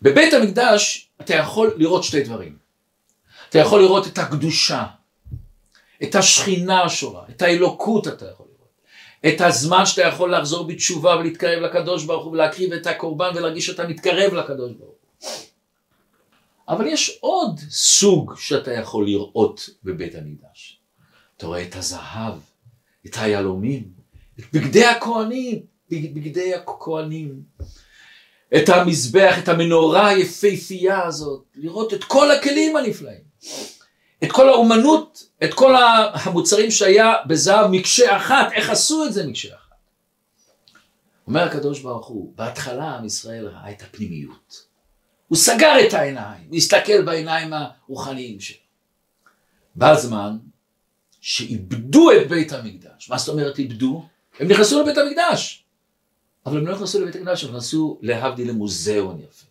בבית 0.02 0.34
המקדש 0.34 1.08
אתה 1.20 1.34
יכול 1.34 1.74
לראות 1.76 2.04
שתי 2.04 2.22
דברים. 2.22 2.56
אתה 3.48 3.58
יכול 3.58 3.80
לראות 3.80 4.06
את 4.06 4.18
הקדושה, 4.18 4.84
את 6.02 6.14
השכינה 6.14 6.82
השורה, 6.82 7.24
את 7.30 7.42
האלוקות 7.42 8.08
אתה 8.08 8.26
יכול 8.30 8.46
לראות, 8.46 9.34
את 9.34 9.40
הזמן 9.40 9.86
שאתה 9.86 10.02
יכול 10.02 10.34
לחזור 10.34 10.66
בתשובה 10.66 11.16
ולהתקרב 11.16 11.62
לקדוש 11.62 12.04
ברוך 12.04 12.24
הוא 12.24 12.32
ולהקריב 12.32 12.72
את 12.72 12.86
הקורבן 12.86 13.30
ולהרגיש 13.34 13.66
שאתה 13.66 13.88
מתקרב 13.88 14.34
לקדוש 14.34 14.72
ברוך 14.72 14.90
הוא. 14.90 15.30
אבל 16.68 16.86
יש 16.86 17.18
עוד 17.20 17.60
סוג 17.70 18.34
שאתה 18.36 18.72
יכול 18.72 19.06
לראות 19.06 19.70
בבית 19.84 20.14
המקדש. 20.14 20.80
אתה 21.36 21.46
רואה 21.46 21.62
את 21.62 21.76
הזהב, 21.76 22.34
את 23.06 23.16
היהלומים, 23.16 23.84
את 24.38 24.44
בגדי 24.52 24.84
הכהנים, 24.84 25.62
בגדי 25.90 26.54
הכהנים, 26.54 27.42
את 28.56 28.68
המזבח, 28.68 29.38
את 29.38 29.48
המנורה 29.48 30.08
היפהפייה 30.08 31.04
הזאת, 31.04 31.44
לראות 31.54 31.94
את 31.94 32.04
כל 32.04 32.30
הכלים 32.30 32.76
הנפלאים, 32.76 33.20
את 34.24 34.32
כל 34.32 34.48
האומנות, 34.48 35.28
את 35.44 35.54
כל 35.54 35.74
המוצרים 36.14 36.70
שהיה 36.70 37.14
בזהב 37.26 37.66
מקשה 37.70 38.16
אחת, 38.16 38.52
איך 38.52 38.70
עשו 38.70 39.04
את 39.06 39.12
זה 39.12 39.26
מקשה 39.26 39.54
אחת. 39.54 39.60
אומר 41.26 41.40
הקדוש 41.40 41.80
ברוך 41.80 42.06
הוא, 42.06 42.32
בהתחלה 42.36 42.90
עם 42.90 43.04
ישראל 43.04 43.48
ראה 43.48 43.70
את 43.70 43.82
הפנימיות. 43.82 44.66
הוא 45.28 45.38
סגר 45.38 45.72
את 45.86 45.94
העיניים, 45.94 46.44
הוא 46.48 46.56
הסתכל 46.56 47.02
בעיניים 47.02 47.52
הרוחניים 47.52 48.40
שלו. 48.40 48.56
בא 49.74 49.94
זמן 49.94 50.38
שאיבדו 51.20 52.12
את 52.12 52.28
בית 52.28 52.52
המקדש. 52.52 53.10
מה 53.10 53.18
זאת 53.18 53.28
אומרת 53.28 53.58
איבדו? 53.58 54.06
הם 54.40 54.48
נכנסו 54.48 54.82
לבית 54.82 54.98
המקדש. 54.98 55.64
אבל 56.46 56.58
הם 56.58 56.66
לא 56.66 56.74
נכנסו 56.74 57.00
לבית 57.00 57.16
המקדש, 57.16 57.44
הם 57.44 57.50
נכנסו 57.50 57.98
להבדיל 58.02 58.48
למוזיאון 58.48 59.20
יפה. 59.20 59.46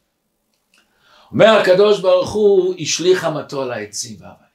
אומר 1.32 1.46
הקדוש 1.46 2.00
ברוך 2.00 2.32
הוא, 2.32 2.76
השליך 2.80 3.24
המטו 3.24 3.62
על 3.62 3.72
העצים 3.72 4.18
והאבנים. 4.20 4.49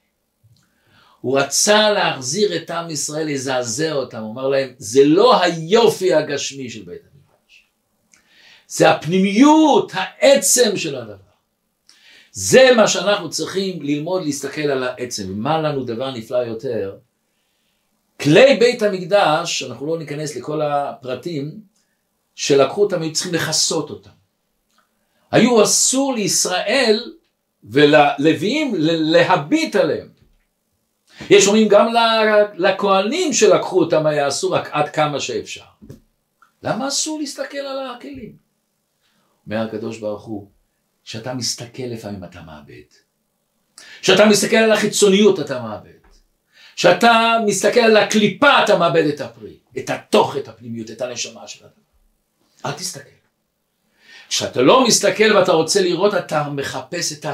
הוא 1.25 1.39
רצה 1.39 1.89
להחזיר 1.89 2.55
את 2.55 2.69
עם 2.69 2.89
ישראל, 2.89 3.27
לזעזע 3.27 3.93
אותם, 3.93 4.17
הוא 4.17 4.31
אמר 4.31 4.47
להם, 4.47 4.69
זה 4.77 5.05
לא 5.05 5.41
היופי 5.41 6.13
הגשמי 6.13 6.69
של 6.69 6.83
בית 6.83 7.01
המקדש, 7.01 7.67
זה 8.67 8.91
הפנימיות, 8.91 9.91
העצם 9.93 10.77
של 10.77 10.95
הדבר. 10.95 11.15
זה 12.31 12.69
מה 12.77 12.87
שאנחנו 12.87 13.29
צריכים 13.29 13.81
ללמוד 13.81 14.23
להסתכל 14.23 14.61
על 14.61 14.83
העצם. 14.83 15.33
מה 15.33 15.61
לנו 15.61 15.83
דבר 15.83 16.11
נפלא 16.11 16.37
יותר? 16.37 16.95
כלי 18.21 18.57
בית 18.59 18.81
המקדש, 18.81 19.63
אנחנו 19.63 19.87
לא 19.87 19.99
ניכנס 19.99 20.35
לכל 20.35 20.61
הפרטים, 20.61 21.59
שלקחו 22.35 22.83
אותם, 22.83 23.01
היו 23.01 23.13
צריכים 23.13 23.33
לכסות 23.33 23.89
אותם. 23.89 24.09
היו 25.31 25.63
אסור 25.63 26.13
לישראל 26.13 27.13
וללוויים 27.63 28.73
להביט 28.77 29.75
עליהם. 29.75 30.14
יש 31.29 31.47
אומרים 31.47 31.67
גם 31.67 31.93
לכהנים 32.55 33.33
שלקחו 33.33 33.79
אותם 33.79 34.05
היה 34.05 34.27
אסור 34.27 34.55
רק 34.55 34.69
עד 34.71 34.89
כמה 34.89 35.19
שאפשר. 35.19 35.63
למה 36.63 36.87
אסור 36.87 37.19
להסתכל 37.19 37.57
על 37.57 37.95
הכלים? 37.97 38.35
אומר 39.45 39.61
הקדוש 39.61 39.97
ברוך 39.97 40.23
הוא, 40.23 40.49
כשאתה 41.03 41.33
מסתכל 41.33 41.83
לפעמים 41.83 42.23
אתה 42.23 42.41
מאבד. 42.41 42.89
כשאתה 44.01 44.25
מסתכל 44.25 44.55
על 44.55 44.71
החיצוניות 44.71 45.39
אתה 45.39 45.61
מאבד. 45.61 45.89
כשאתה 46.75 47.37
מסתכל 47.45 47.79
על 47.79 47.97
הקליפה 47.97 48.63
אתה 48.63 48.77
מאבד 48.77 49.05
את 49.05 49.21
הפרי, 49.21 49.57
את 49.77 49.89
התוך, 49.89 50.37
את 50.37 50.47
הפנימיות, 50.47 50.91
את 50.91 51.01
הנשמה 51.01 51.47
של 51.47 51.65
הדבר. 51.65 51.81
אל 52.65 52.71
תסתכל. 52.71 53.09
כשאתה 54.29 54.61
לא 54.61 54.87
מסתכל 54.87 55.37
ואתה 55.37 55.51
רוצה 55.51 55.81
לראות, 55.81 56.13
אתה 56.13 56.49
מחפש 56.49 57.13
את 57.13 57.25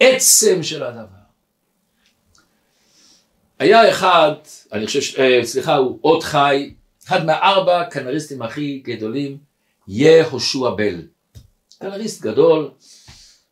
העצם 0.00 0.62
של 0.62 0.82
הדבר. 0.82 1.21
היה 3.62 3.90
אחד, 3.90 4.32
אני 4.72 4.86
חושב, 4.86 5.20
אה, 5.20 5.40
סליחה, 5.44 5.76
הוא 5.76 5.98
עוד 6.00 6.22
חי, 6.22 6.74
אחד 7.06 7.26
מהארבע 7.26 7.84
קנריסטים 7.84 8.42
הכי 8.42 8.82
גדולים, 8.84 9.38
יהושע 9.88 10.70
בל. 10.70 11.02
קנריסט 11.78 12.22
גדול, 12.22 12.70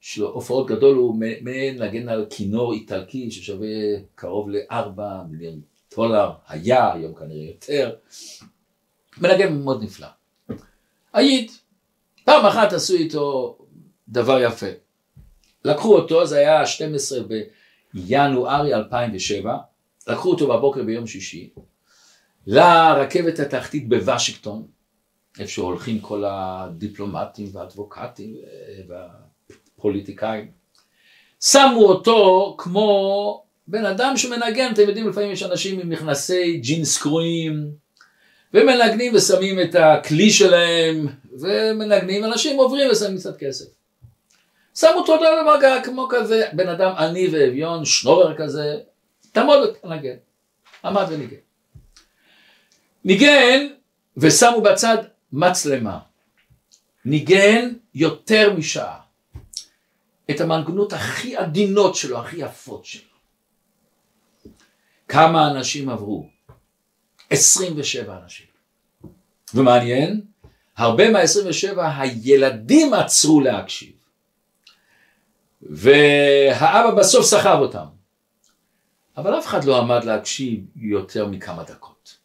יש 0.03 0.19
לו 0.19 0.29
הופעות 0.29 0.67
גדול, 0.67 0.97
הוא 0.97 1.17
מנגן 1.41 2.09
על 2.09 2.27
כינור 2.31 2.73
איטלקי 2.73 3.31
ששווה 3.31 3.69
קרוב 4.15 4.49
לארבע 4.51 5.23
מיליון 5.31 5.61
דולר, 5.97 6.31
היה, 6.49 6.93
היום 6.93 7.15
כנראה 7.15 7.47
יותר. 7.47 7.91
מנגן 9.19 9.53
מאוד 9.53 9.83
נפלא. 9.83 10.09
היית, 11.13 11.59
פעם 12.25 12.47
אחת 12.47 12.73
עשו 12.73 12.95
איתו 12.95 13.59
דבר 14.09 14.41
יפה. 14.41 14.67
לקחו 15.65 15.97
אותו, 15.97 16.27
זה 16.27 16.39
היה 16.39 16.67
12 16.67 17.21
בינוארי 17.95 18.75
2007, 18.75 19.57
לקחו 20.09 20.31
אותו 20.31 20.49
בבוקר 20.49 20.83
ביום 20.83 21.07
שישי, 21.07 21.51
לרכבת 22.47 23.39
התחתית 23.39 23.89
בוושינגטון, 23.89 24.67
איפה 25.39 25.51
שהולכים 25.51 26.01
כל 26.01 26.25
הדיפלומטים 26.27 27.49
והאדבוקטים 27.53 28.37
והפוליטיקאים. 28.89 30.51
שמו 31.41 31.83
אותו 31.83 32.55
כמו 32.59 33.43
בן 33.69 33.87
אדם 33.87 34.17
שמנגן, 34.17 34.73
אתם 34.73 34.83
יודעים 34.83 35.09
לפעמים 35.09 35.31
יש 35.31 35.43
אנשים 35.43 35.81
עם 35.81 35.89
מכנסי 35.89 36.57
ג'ינס 36.57 36.99
קרועים 36.99 37.71
ומנגנים 38.55 39.15
ושמים 39.15 39.61
את 39.61 39.75
הכלי 39.75 40.31
שלהם 40.31 41.07
ומנגנים, 41.41 42.25
אנשים 42.25 42.59
עוברים 42.59 42.91
ושמים 42.91 43.17
קצת 43.17 43.37
כסף. 43.37 43.65
שמו 44.75 44.91
אותו 44.97 45.17
דבר 45.17 45.83
כמו 45.85 46.09
כזה 46.11 46.49
בן 46.53 46.69
אדם 46.69 46.93
עני 46.99 47.29
ואביון, 47.33 47.85
שנובר 47.85 48.37
כזה, 48.37 48.79
תעמוד 49.33 49.69
ותנגן. 49.69 50.17
עמד 50.85 51.07
וניגן. 51.11 51.37
ניגן 53.05 53.67
ושמו 54.17 54.61
בצד 54.63 54.97
מצלמה. 55.33 55.99
ניגן 57.05 57.73
יותר 57.95 58.53
משעה. 58.57 59.01
את 60.31 60.41
המנגנות 60.41 60.93
הכי 60.93 61.37
עדינות 61.37 61.95
שלו, 61.95 62.19
הכי 62.19 62.37
יפות 62.37 62.85
שלו. 62.85 63.11
כמה 65.09 65.51
אנשים 65.51 65.89
עברו? 65.89 66.29
27 67.31 68.19
אנשים. 68.23 68.47
ומעניין, 69.55 70.21
הרבה 70.77 71.11
מה-27 71.11 71.81
הילדים 71.99 72.95
עצרו 72.95 73.41
להקשיב. 73.41 73.93
והאבא 75.63 76.91
בסוף 76.91 77.27
סחב 77.27 77.59
אותם. 77.61 78.00
אבל 79.17 79.39
אף 79.39 79.47
אחד 79.47 79.65
לא 79.65 79.79
עמד 79.79 80.05
להקשיב 80.05 80.67
יותר 80.77 81.27
מכמה 81.27 81.65
דקות. 81.65 82.19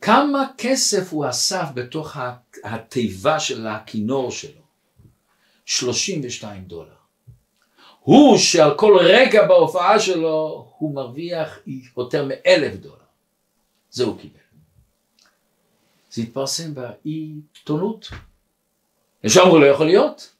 כמה 0.00 0.46
כסף 0.58 1.12
הוא 1.12 1.28
אסף 1.28 1.64
בתוך 1.74 2.16
התיבה 2.64 3.40
של 3.40 3.66
הכינור 3.66 4.30
שלו? 4.30 4.62
32 5.64 6.64
דולר. 6.64 6.98
הוא 8.00 8.38
שעל 8.38 8.74
כל 8.76 8.96
רגע 9.00 9.46
בהופעה 9.46 10.00
שלו 10.00 10.68
הוא 10.78 10.94
מרוויח 10.94 11.58
יותר 11.96 12.28
מאלף 12.28 12.74
דולר. 12.74 12.94
זה 13.90 14.04
הוא 14.04 14.18
קיבל. 14.18 14.38
זה 16.10 16.22
התפרסם 16.22 16.74
בעיתונות. 16.74 18.08
ושם 19.24 19.40
אמרו 19.40 19.58
לא 19.58 19.66
יכול 19.66 19.86
להיות. 19.86 20.34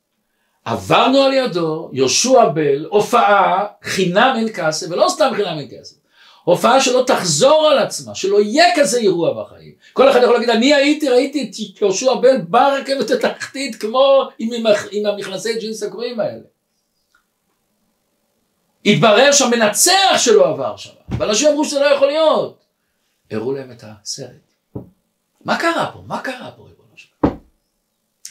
עברנו 0.69 1.23
על 1.23 1.33
ידו, 1.33 1.91
יהושע 1.93 2.49
בל, 2.49 2.87
הופעה 2.91 3.67
חינם 3.83 4.35
אין 4.37 4.49
כסף, 4.55 4.87
ולא 4.91 5.07
סתם 5.09 5.31
חינם 5.37 5.59
אין 5.59 5.69
כסף. 5.71 5.97
הופעה 6.45 6.81
שלא 6.81 7.05
תחזור 7.07 7.69
על 7.73 7.79
עצמה, 7.79 8.15
שלא 8.15 8.41
יהיה 8.41 8.65
כזה 8.77 8.99
אירוע 8.99 9.43
בחיים. 9.43 9.73
כל 9.93 10.11
אחד 10.11 10.21
יכול 10.23 10.35
להגיד, 10.35 10.51
אני 10.51 10.75
הייתי, 10.75 11.09
ראיתי 11.09 11.51
את 11.75 11.81
יהושע 11.83 12.15
בן 12.15 12.45
ברכבת 12.49 13.11
התחתית 13.11 13.77
כמו 13.77 14.29
עם, 14.39 14.67
עם 14.91 15.07
המכנסי 15.07 15.59
ג'ינס 15.59 15.83
הגרועים 15.83 16.21
האלה. 16.21 16.45
התברר 18.85 19.33
שהמנצח 19.33 20.17
שלו 20.17 20.45
עבר 20.45 20.77
שם, 20.77 20.91
ואנשים 21.19 21.49
אמרו 21.49 21.65
שזה 21.65 21.81
לא 21.81 21.87
יכול 21.87 22.09
להיות. 22.09 22.65
הראו 23.31 23.53
להם 23.53 23.71
את 23.71 23.85
הסרט. 23.87 24.31
מה 25.45 25.59
קרה 25.59 25.91
פה? 25.93 26.03
מה 26.07 26.21
קרה 26.21 26.51
פה, 26.57 26.63
ריבונו 26.63 26.97
שלנו? 26.97 27.37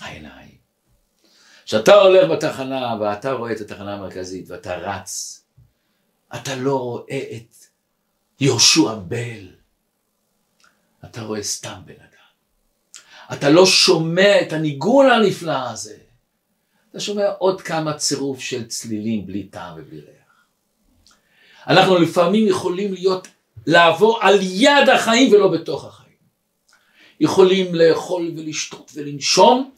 העיניים. 0.02 0.47
כשאתה 1.68 1.95
הולך 1.95 2.30
בתחנה 2.30 2.95
ואתה 3.01 3.32
רואה 3.32 3.51
את 3.51 3.61
התחנה 3.61 3.93
המרכזית 3.93 4.49
ואתה 4.49 4.76
רץ, 4.76 5.43
אתה 6.36 6.55
לא 6.55 6.80
רואה 6.80 7.24
את 7.36 7.55
יהושע 8.39 8.93
בל. 8.95 9.47
אתה 11.05 11.22
רואה 11.22 11.43
סתם 11.43 11.80
בן 11.86 11.93
אדם. 11.93 13.34
אתה 13.34 13.49
לא 13.49 13.65
שומע 13.65 14.41
את 14.41 14.53
הניגון 14.53 15.09
הנפלא 15.09 15.70
הזה. 15.70 15.97
אתה 16.91 16.99
שומע 16.99 17.30
עוד 17.38 17.61
כמה 17.61 17.93
צירוף 17.93 18.39
של 18.39 18.68
צלילים 18.68 19.28
בלי 19.28 19.43
טעם 19.43 19.74
ובלי 19.78 19.99
ריח. 19.99 20.45
אנחנו 21.68 21.97
לפעמים 21.97 22.47
יכולים 22.47 22.93
להיות, 22.93 23.28
לעבור 23.65 24.20
על 24.22 24.39
יד 24.41 24.89
החיים 24.93 25.34
ולא 25.34 25.47
בתוך 25.47 25.86
החיים. 25.86 26.18
יכולים 27.20 27.76
לאכול 27.76 28.32
ולשתות 28.38 28.91
ולנשום, 28.95 29.72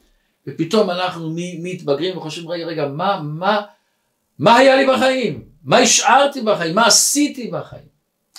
ופתאום 0.50 0.90
אנחנו 0.90 1.34
מתבגרים 1.36 2.18
וחושבים, 2.18 2.48
רגע, 2.48 2.66
רגע, 2.66 2.88
מה, 2.88 3.20
מה, 3.22 3.60
מה 4.38 4.56
היה 4.56 4.76
לי 4.76 4.86
בחיים? 4.86 5.44
מה 5.64 5.78
השארתי 5.78 6.40
בחיים? 6.40 6.74
מה 6.74 6.86
עשיתי 6.86 7.50
בחיים? 7.50 7.88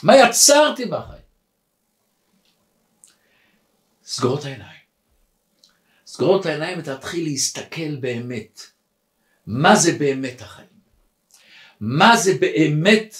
מה 0.03 0.18
יצרתי 0.18 0.86
בחיים? 0.86 1.22
סגור 4.05 4.39
את 4.39 4.45
העיניים. 4.45 4.82
סגור 6.05 6.39
את 6.39 6.45
העיניים 6.45 6.80
ותתחיל 6.80 7.24
להסתכל 7.24 7.95
באמת. 7.99 8.62
מה 9.47 9.76
זה 9.76 9.91
באמת 9.91 10.41
החיים? 10.41 10.68
מה 11.80 12.18
זה 12.18 12.34
באמת 12.39 13.16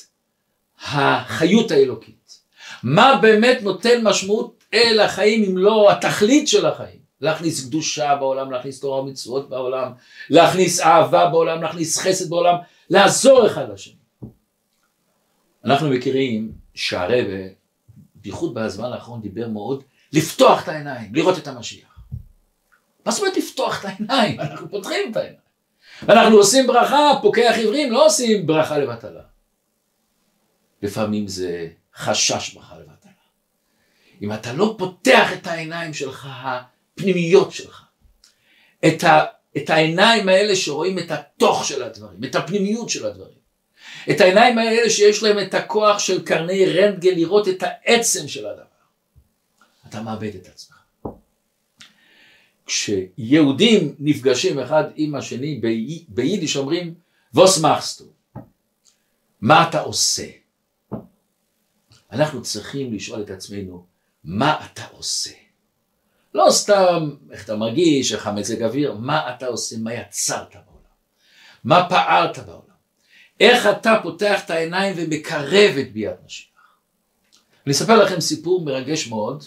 החיות 0.82 1.72
האלוקית? 1.72 2.42
מה 2.84 3.20
באמת 3.22 3.62
נותן 3.62 4.04
משמעות 4.04 4.64
אל 4.74 5.00
החיים 5.00 5.44
אם 5.44 5.58
לא 5.58 5.92
התכלית 5.92 6.48
של 6.48 6.66
החיים? 6.66 7.01
להכניס 7.22 7.66
קדושה 7.66 8.16
בעולם, 8.16 8.52
להכניס 8.52 8.80
תורה 8.80 9.02
ומצוות 9.02 9.50
בעולם, 9.50 9.92
להכניס 10.30 10.82
אהבה 10.82 11.30
בעולם, 11.30 11.62
להכניס 11.62 12.00
חסד 12.00 12.30
בעולם, 12.30 12.56
לעזור 12.90 13.48
אחד 13.48 13.70
לשני. 13.74 13.94
אנחנו 15.66 15.90
מכירים 15.90 16.52
שהרבה, 16.74 17.48
בייחוד 18.16 18.54
בזמן 18.54 18.92
האחרון, 18.92 19.22
דיבר 19.22 19.48
מאוד 19.48 19.84
לפתוח 20.14 20.64
את 20.64 20.68
העיניים, 20.68 21.16
לראות 21.16 21.38
את 21.38 21.48
המשיח. 21.48 22.00
מה 23.06 23.12
זאת 23.12 23.22
אומרת 23.22 23.38
לפתוח 23.38 23.80
את 23.80 23.86
העיניים? 23.86 24.40
אנחנו 24.42 24.70
פותחים 24.70 25.12
את 25.12 25.18
העיניים. 25.18 25.42
אנחנו 26.10 26.38
עושים 26.38 26.68
ברכה, 26.68 27.12
פוקח 27.22 27.54
עיוורים, 27.58 27.92
לא 27.92 28.06
עושים 28.06 28.48
ברכה 28.48 28.78
לבטלה. 28.78 29.22
לפעמים 30.82 31.28
זה 31.28 31.68
חשש 31.96 32.54
ברכה 32.54 32.76
לבטלה. 32.80 33.12
אם 34.22 34.34
אתה 34.34 34.54
לא 34.54 34.76
פותח 34.78 35.34
את 35.34 35.48
העיניים 35.48 35.94
שלך, 35.94 36.28
הפנימיות 36.94 37.52
שלך, 37.52 37.84
את, 38.88 39.04
ה, 39.04 39.26
את 39.58 39.70
העיניים 39.70 40.30
האלה 40.30 40.56
שרואים 40.56 41.00
את 41.00 41.12
התוך 41.12 41.66
של 41.66 41.84
הדברים, 41.84 42.24
את 42.24 42.36
הפנימיות 42.36 42.90
של 42.90 43.06
הדברים, 43.06 43.42
את 44.10 44.22
העיניים 44.22 44.58
האלה 44.58 44.90
שיש 44.90 45.24
להם 45.24 45.40
את 45.40 45.54
הכוח 45.54 46.00
של 46.00 46.26
קרני 46.26 46.66
רנטגן 46.66 47.16
לראות 47.16 47.48
את 47.48 47.64
העצם 47.64 48.28
של 48.28 48.48
הדבר. 48.48 48.64
אתה 49.90 50.02
מאבד 50.02 50.36
את 50.36 50.48
עצמך. 50.48 50.78
כשיהודים 52.66 53.96
נפגשים 54.00 54.60
אחד 54.60 54.84
עם 54.96 55.16
השני 55.16 55.62
ביידיש 56.08 56.58
אומרים 56.58 56.94
ווס 57.34 57.60
מחסטו 57.60 58.06
מה 59.42 59.70
אתה 59.70 59.82
עושה? 59.82 60.28
אנחנו 62.12 62.42
צריכים 62.42 62.94
לשאול 62.94 63.22
את 63.22 63.30
עצמנו 63.30 63.86
מה 64.24 64.66
אתה 64.66 64.86
עושה? 64.92 65.41
לא 66.34 66.48
סתם 66.52 67.10
איך 67.32 67.46
אתה 67.46 67.56
מרגיש, 67.56 68.14
איך 68.14 68.28
המזג 68.28 68.64
אוויר, 68.64 68.94
מה 68.94 69.36
אתה 69.36 69.48
עושה, 69.48 69.76
מה 69.78 69.94
יצרת 69.94 70.54
בעולם, 70.54 70.82
מה 71.64 71.90
פעלת 71.90 72.40
בעולם. 72.40 72.62
איך 73.40 73.68
אתה 73.68 74.00
פותח 74.04 74.46
את 74.46 74.50
העיניים 74.50 74.94
ומקרב 74.98 75.78
את 75.78 75.94
ביאת 75.94 76.16
משיח. 76.26 76.48
אני 77.66 77.74
אספר 77.74 78.04
לכם 78.04 78.20
סיפור 78.20 78.66
מרגש 78.66 79.08
מאוד, 79.08 79.44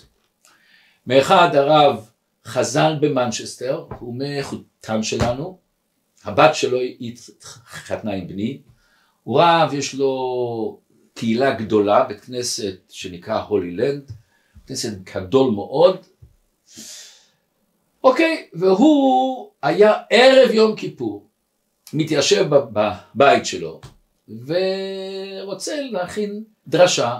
מאחד 1.06 1.54
הרב 1.54 2.10
חזן 2.44 2.96
במנצ'סטר, 3.00 3.84
הוא 3.98 4.14
מחותם 4.18 5.02
שלנו, 5.02 5.58
הבת 6.24 6.54
שלו 6.54 6.78
התחתנה 7.00 8.12
עם 8.12 8.28
בני, 8.28 8.60
הוא 9.22 9.40
רב, 9.40 9.74
יש 9.74 9.94
לו 9.94 10.80
קהילה 11.14 11.54
גדולה, 11.54 12.04
בית 12.04 12.20
כנסת 12.20 12.76
שנקרא 12.88 13.42
הולילנד, 13.42 14.10
כנסת 14.66 14.98
גדול 15.14 15.50
מאוד, 15.50 16.06
אוקיי, 18.04 18.48
והוא 18.52 19.50
היה 19.62 19.92
ערב 20.10 20.50
יום 20.50 20.76
כיפור, 20.76 21.28
מתיישב 21.92 22.46
בבית 22.50 23.46
שלו 23.46 23.80
ורוצה 24.28 25.80
להכין 25.80 26.44
דרשה, 26.66 27.18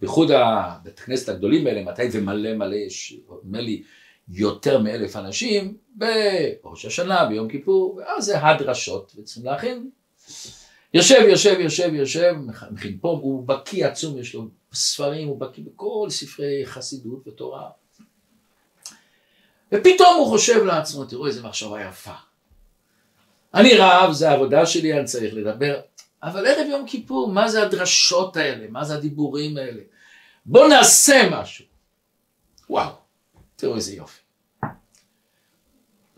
בייחוד 0.00 0.30
הבית 0.30 0.98
הכנסת 0.98 1.28
הגדולים 1.28 1.66
האלה, 1.66 1.82
מתי 1.82 2.10
זה 2.10 2.20
מלא 2.20 2.54
מלא, 2.54 2.74
יש 2.74 3.16
נדמה 3.44 3.60
לי 3.60 3.82
יותר 4.28 4.78
מאלף 4.78 5.16
אנשים, 5.16 5.76
בראש 5.94 6.84
השנה, 6.84 7.26
ביום 7.26 7.48
כיפור, 7.48 7.94
ואז 7.94 8.24
זה 8.24 8.46
הדרשות, 8.46 9.12
וצריכים 9.16 9.44
להכין. 9.44 9.90
יושב, 10.94 11.24
יושב, 11.28 11.56
יושב, 11.60 11.94
יושב, 11.94 12.34
מכין 12.70 12.98
פה, 13.00 13.08
הוא 13.22 13.46
בקיא 13.48 13.86
עצום, 13.86 14.18
יש 14.18 14.34
לו 14.34 14.48
ספרים, 14.72 15.28
הוא 15.28 15.40
בקיא 15.40 15.64
בכל 15.64 16.06
ספרי 16.10 16.62
חסידות 16.64 17.28
ותורה. 17.28 17.81
ופתאום 19.72 20.16
הוא 20.18 20.28
חושב 20.28 20.64
לעצמו, 20.64 21.04
תראו 21.04 21.26
איזה 21.26 21.42
מחשבה 21.42 21.82
יפה. 21.82 22.14
אני 23.54 23.74
רב, 23.78 24.12
זה 24.12 24.30
העבודה 24.30 24.66
שלי, 24.66 24.98
אני 24.98 25.04
צריך 25.04 25.34
לדבר. 25.34 25.80
אבל 26.22 26.46
ערב 26.46 26.66
יום 26.70 26.86
כיפור, 26.86 27.32
מה 27.32 27.48
זה 27.48 27.62
הדרשות 27.62 28.36
האלה? 28.36 28.66
מה 28.70 28.84
זה 28.84 28.94
הדיבורים 28.94 29.56
האלה? 29.56 29.82
בואו 30.46 30.68
נעשה 30.68 31.28
משהו. 31.30 31.64
וואו, 32.70 32.92
תראו 33.56 33.76
איזה 33.76 33.94
יופי. 33.94 34.20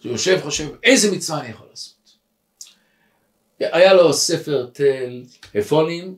הוא 0.04 0.12
יושב, 0.12 0.40
חושב, 0.42 0.68
איזה 0.82 1.12
מצווה 1.12 1.40
אני 1.40 1.48
יכול 1.48 1.66
לעשות? 1.70 1.94
היה 3.60 3.94
לו 3.94 4.12
ספר 4.12 4.66
טלפונים, 5.52 6.16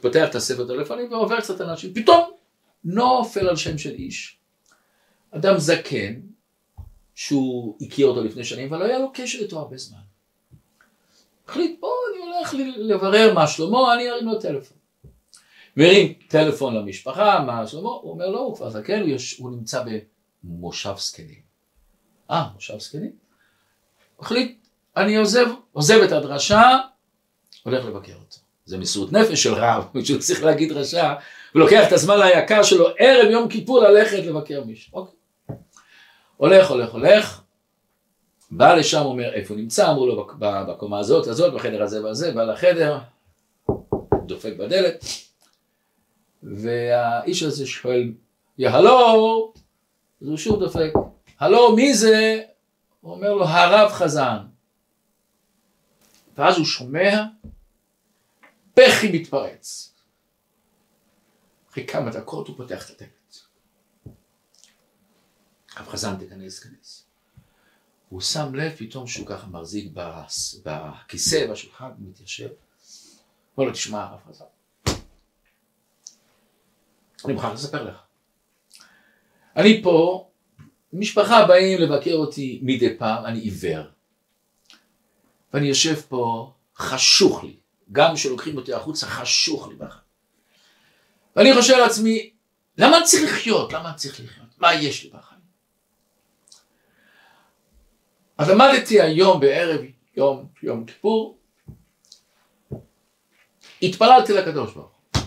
פותח 0.00 0.28
את 0.30 0.34
הספר 0.34 0.66
טלפונים 0.66 1.12
ועובר 1.12 1.40
קצת 1.40 1.60
אנשים, 1.60 1.94
פתאום 1.94 2.30
נופל 2.84 3.48
על 3.48 3.56
שם 3.56 3.78
של 3.78 3.90
איש. 3.90 4.38
אדם 5.30 5.58
זקן, 5.58 6.14
שהוא 7.14 7.76
הכיר 7.80 8.06
אותו 8.06 8.24
לפני 8.24 8.44
שנים, 8.44 8.68
אבל 8.68 8.78
לא 8.78 8.84
היה 8.84 8.98
לו 8.98 9.10
קשר 9.14 9.38
איתו 9.38 9.58
הרבה 9.58 9.76
זמן. 9.76 9.98
החליט, 11.48 11.80
בוא, 11.80 11.90
אני 12.12 12.36
הולך 12.36 12.54
לברר 12.76 13.34
מה 13.34 13.46
שלמה, 13.46 13.94
אני 13.94 14.10
ארים 14.10 14.26
לו 14.26 14.40
טלפון. 14.40 14.76
מרים 15.76 16.12
טלפון 16.28 16.74
למשפחה, 16.74 17.40
מה 17.46 17.66
שלמה, 17.66 17.88
הוא 17.88 18.10
אומר, 18.10 18.28
לא, 18.28 18.38
הוא 18.38 18.56
כבר 18.56 18.70
זקן, 18.70 19.00
הוא, 19.00 19.08
יש, 19.08 19.38
הוא 19.38 19.50
נמצא 19.50 19.84
במושב 20.44 20.94
זקנים. 20.96 21.40
אה, 22.30 22.44
מושב 22.54 22.78
זקנים? 22.78 23.12
החליט, 24.20 24.66
אני 24.96 25.16
עוזב, 25.16 25.46
עוזב 25.72 26.00
את 26.04 26.12
הדרשה, 26.12 26.78
הולך 27.62 27.84
לבקר 27.84 28.14
אותו. 28.14 28.36
זה 28.64 28.78
מסירות 28.78 29.12
נפש 29.12 29.42
של 29.42 29.54
רב, 29.54 29.84
שהוא 30.04 30.20
צריך 30.20 30.44
להגיד 30.44 30.72
רשע, 30.72 31.14
ולוקח 31.54 31.88
את 31.88 31.92
הזמן 31.92 32.22
היקר 32.22 32.62
שלו 32.62 32.86
ערב 32.98 33.30
יום 33.30 33.48
כיפור 33.48 33.80
ללכת 33.80 34.18
לבקר 34.18 34.64
מישהו. 34.64 34.92
אוקיי. 34.92 35.13
הולך, 36.36 36.70
הולך, 36.70 36.92
הולך, 36.92 37.42
בא 38.50 38.74
לשם, 38.74 39.02
אומר 39.02 39.32
איפה 39.32 39.54
נמצא, 39.54 39.90
אמרו 39.90 40.06
לו 40.06 40.26
בקומה 40.38 40.98
הזאת, 40.98 41.26
הזאת, 41.26 41.54
בחדר 41.54 41.82
הזה 41.82 42.04
והזה, 42.04 42.32
בא 42.32 42.42
לחדר, 42.42 42.98
דופק 44.26 44.52
בדלת, 44.58 45.04
והאיש 46.42 47.42
הזה 47.42 47.66
שואל, 47.66 48.12
יא 48.58 48.68
הלו, 48.68 49.52
אז 50.22 50.28
הוא 50.28 50.36
שוב 50.36 50.60
דופק, 50.60 50.92
הלו, 51.40 51.76
מי 51.76 51.94
זה? 51.94 52.42
הוא 53.00 53.12
אומר 53.12 53.34
לו, 53.34 53.44
הרב 53.44 53.90
חזן. 53.90 54.36
ואז 56.36 56.56
הוא 56.56 56.64
שומע, 56.66 57.24
בכי 58.76 59.12
מתפרץ. 59.12 59.94
אחרי 61.70 61.86
כמה 61.86 62.10
דקות 62.10 62.48
הוא 62.48 62.56
פותח 62.56 62.90
את 62.90 62.96
הדלת. 62.96 63.13
רב 65.76 65.88
חזן 65.88 66.16
תיכנס, 66.16 66.60
תיכנס. 66.60 67.04
הוא 68.08 68.20
שם 68.20 68.54
לב 68.54 68.72
פתאום 68.78 69.06
שהוא 69.06 69.26
ככה 69.26 69.46
מחזיק 69.46 69.92
בכיסא, 70.64 71.46
בשולחן, 71.50 71.90
מתיישב. 71.98 72.48
אומר 73.56 73.68
לו, 73.68 73.72
תשמע, 73.72 74.04
רב 74.04 74.20
חזן, 74.28 74.44
אני 77.24 77.32
מוכרח 77.32 77.52
לספר 77.52 77.82
לך. 77.84 77.96
אני 79.56 79.82
פה, 79.82 80.28
משפחה 80.92 81.46
באים 81.46 81.80
לבקר 81.80 82.14
אותי 82.14 82.60
מדי 82.62 82.98
פעם, 82.98 83.26
אני 83.26 83.38
עיוור. 83.38 83.84
ואני 85.54 85.66
יושב 85.66 85.94
פה, 86.08 86.52
חשוך 86.76 87.44
לי. 87.44 87.56
גם 87.92 88.14
כשלוקחים 88.14 88.56
אותי 88.56 88.74
החוצה, 88.74 89.06
חשוך 89.06 89.68
לי 89.68 89.74
בחיים. 89.74 90.04
ואני 91.36 91.54
חושב 91.54 91.74
לעצמי, 91.74 92.30
למה 92.78 92.96
אני 92.96 93.04
צריך 93.06 93.32
לחיות? 93.32 93.72
למה 93.72 93.88
אני 93.88 93.96
צריך 93.96 94.20
לחיות? 94.20 94.48
מה 94.58 94.74
יש 94.74 95.04
לי 95.04 95.10
בחיים? 95.10 95.33
אז 98.38 98.48
למדתי 98.48 99.00
היום 99.00 99.40
בערב 99.40 99.80
יום, 100.16 100.46
יום 100.62 100.84
כיפור, 100.84 101.38
התפללתי 103.82 104.32
לקדוש 104.32 104.74
ברוך 104.74 104.92
הוא. 105.14 105.22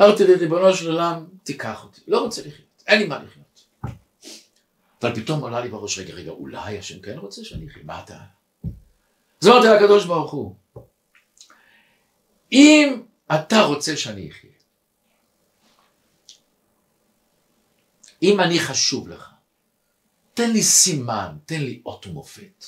אמרתי 0.00 0.24
לריבונו 0.24 0.74
של 0.74 0.90
עולם, 0.90 1.26
תיקח 1.42 1.84
אותי. 1.84 2.00
לא 2.08 2.20
רוצה 2.20 2.40
לחיות, 2.40 2.82
אין 2.86 3.00
לי 3.00 3.06
מה 3.06 3.18
לחיות. 3.22 3.66
אבל 5.02 5.14
פתאום 5.14 5.40
עולה 5.40 5.60
לי 5.60 5.68
בראש, 5.68 5.98
רגע, 5.98 6.14
רגע, 6.14 6.30
אולי 6.30 6.78
השם 6.78 7.00
כן 7.00 7.18
רוצה 7.18 7.44
שאני 7.44 7.68
אחיה, 7.68 7.82
מה 7.84 8.02
אתה? 8.04 8.18
אז 9.42 9.48
אמרתי 9.48 9.66
לקדוש 9.66 10.06
ברוך 10.06 10.32
הוא, 10.32 10.54
אם 12.52 13.02
אתה 13.34 13.60
רוצה 13.62 13.96
שאני 13.96 14.30
אחיה, 14.30 14.50
אם 18.22 18.40
אני 18.40 18.60
חשוב 18.60 19.08
לך, 19.08 19.30
תן 20.36 20.50
לי 20.50 20.62
סימן, 20.62 21.36
תן 21.46 21.60
לי 21.60 21.82
אות 21.86 22.06
ומופת. 22.06 22.64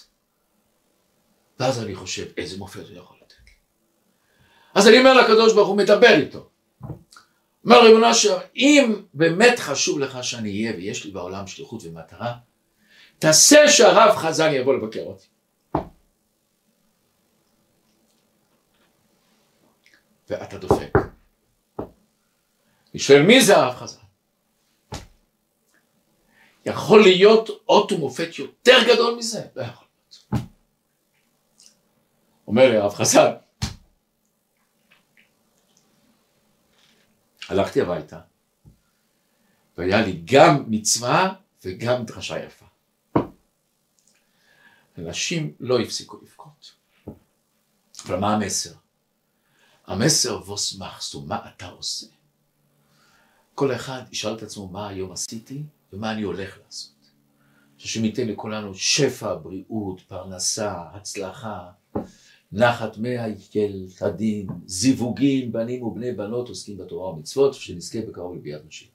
ואז 1.61 1.83
אני 1.83 1.95
חושב, 1.95 2.27
איזה 2.37 2.59
מופת 2.59 2.89
הוא 2.89 2.97
יכול 2.97 3.17
לתת 3.23 3.35
לי. 3.47 3.53
אז 4.75 4.89
אני 4.89 4.99
אומר 4.99 5.15
לקדוש 5.15 5.55
ברוך 5.55 5.69
הוא, 5.69 5.77
מדבר 5.77 6.15
איתו. 6.15 6.49
אומר 7.65 7.83
ריבונו 7.83 8.15
של 8.15 8.35
אם 8.57 9.03
באמת 9.15 9.59
חשוב 9.59 9.99
לך 9.99 10.25
שאני 10.25 10.51
אהיה 10.51 10.77
ויש 10.77 11.05
לי 11.05 11.11
בעולם 11.11 11.47
שליחות 11.47 11.83
ומטרה, 11.85 12.35
תעשה 13.19 13.69
שהרב 13.69 14.17
חזן 14.17 14.53
יבוא 14.53 14.75
לבקר 14.75 15.03
אותי. 15.03 15.27
ואתה 20.29 20.59
דופק. 20.59 20.93
אני 22.95 22.99
שואל 22.99 23.23
מי 23.23 23.41
זה 23.41 23.57
הרב 23.57 23.75
חזן? 23.75 24.08
יכול 26.69 27.03
להיות 27.03 27.49
אות 27.69 27.93
ומופת 27.93 28.39
יותר 28.39 28.79
גדול 28.89 29.17
מזה? 29.17 29.47
לא 29.57 29.63
יכול 29.63 29.87
להיות. 30.33 30.45
אומר 32.47 32.77
הרב 32.77 32.95
חזן, 32.95 33.31
הלכתי 37.49 37.81
הביתה, 37.81 38.21
והיה 39.79 40.07
לי 40.07 40.23
גם 40.25 40.65
מצווה 40.69 41.35
וגם 41.65 42.05
דרשה 42.05 42.45
יפה. 42.45 42.67
אנשים 44.99 45.55
לא 45.61 45.81
הפסיקו 45.81 46.19
לבכות. 46.23 46.75
אבל 48.07 48.19
מה 48.19 48.35
המסר? 48.35 48.75
המסר 49.87 50.37
ווס 50.37 50.79
מחסו, 50.79 51.23
מה 51.23 51.49
אתה 51.49 51.69
עושה? 51.69 52.07
כל 53.55 53.75
אחד 53.75 54.03
ישאל 54.13 54.37
את 54.37 54.43
עצמו 54.43 54.69
מה 54.69 54.89
היום 54.89 55.13
עשיתי 55.13 55.63
ומה 55.93 56.13
אני 56.13 56.23
הולך 56.23 56.59
לעשות. 56.65 56.95
שהשם 57.77 58.05
ייתן 58.05 58.29
לכולנו 58.29 58.75
שפע, 58.75 59.35
בריאות, 59.35 60.01
פרנסה, 60.01 60.75
הצלחה, 60.93 61.71
נחת 62.53 62.99
מהיקל, 62.99 63.87
הדין, 64.01 64.47
זיווגים, 64.67 65.53
בנים 65.53 65.83
ובני 65.83 66.13
בנות 66.13 66.49
עוסקים 66.49 66.77
בתורה 66.77 67.13
ומצוות, 67.13 67.55
שנזכה 67.55 68.01
בקרוב 68.01 68.37
לביאת 68.37 68.65
משיח. 68.67 68.89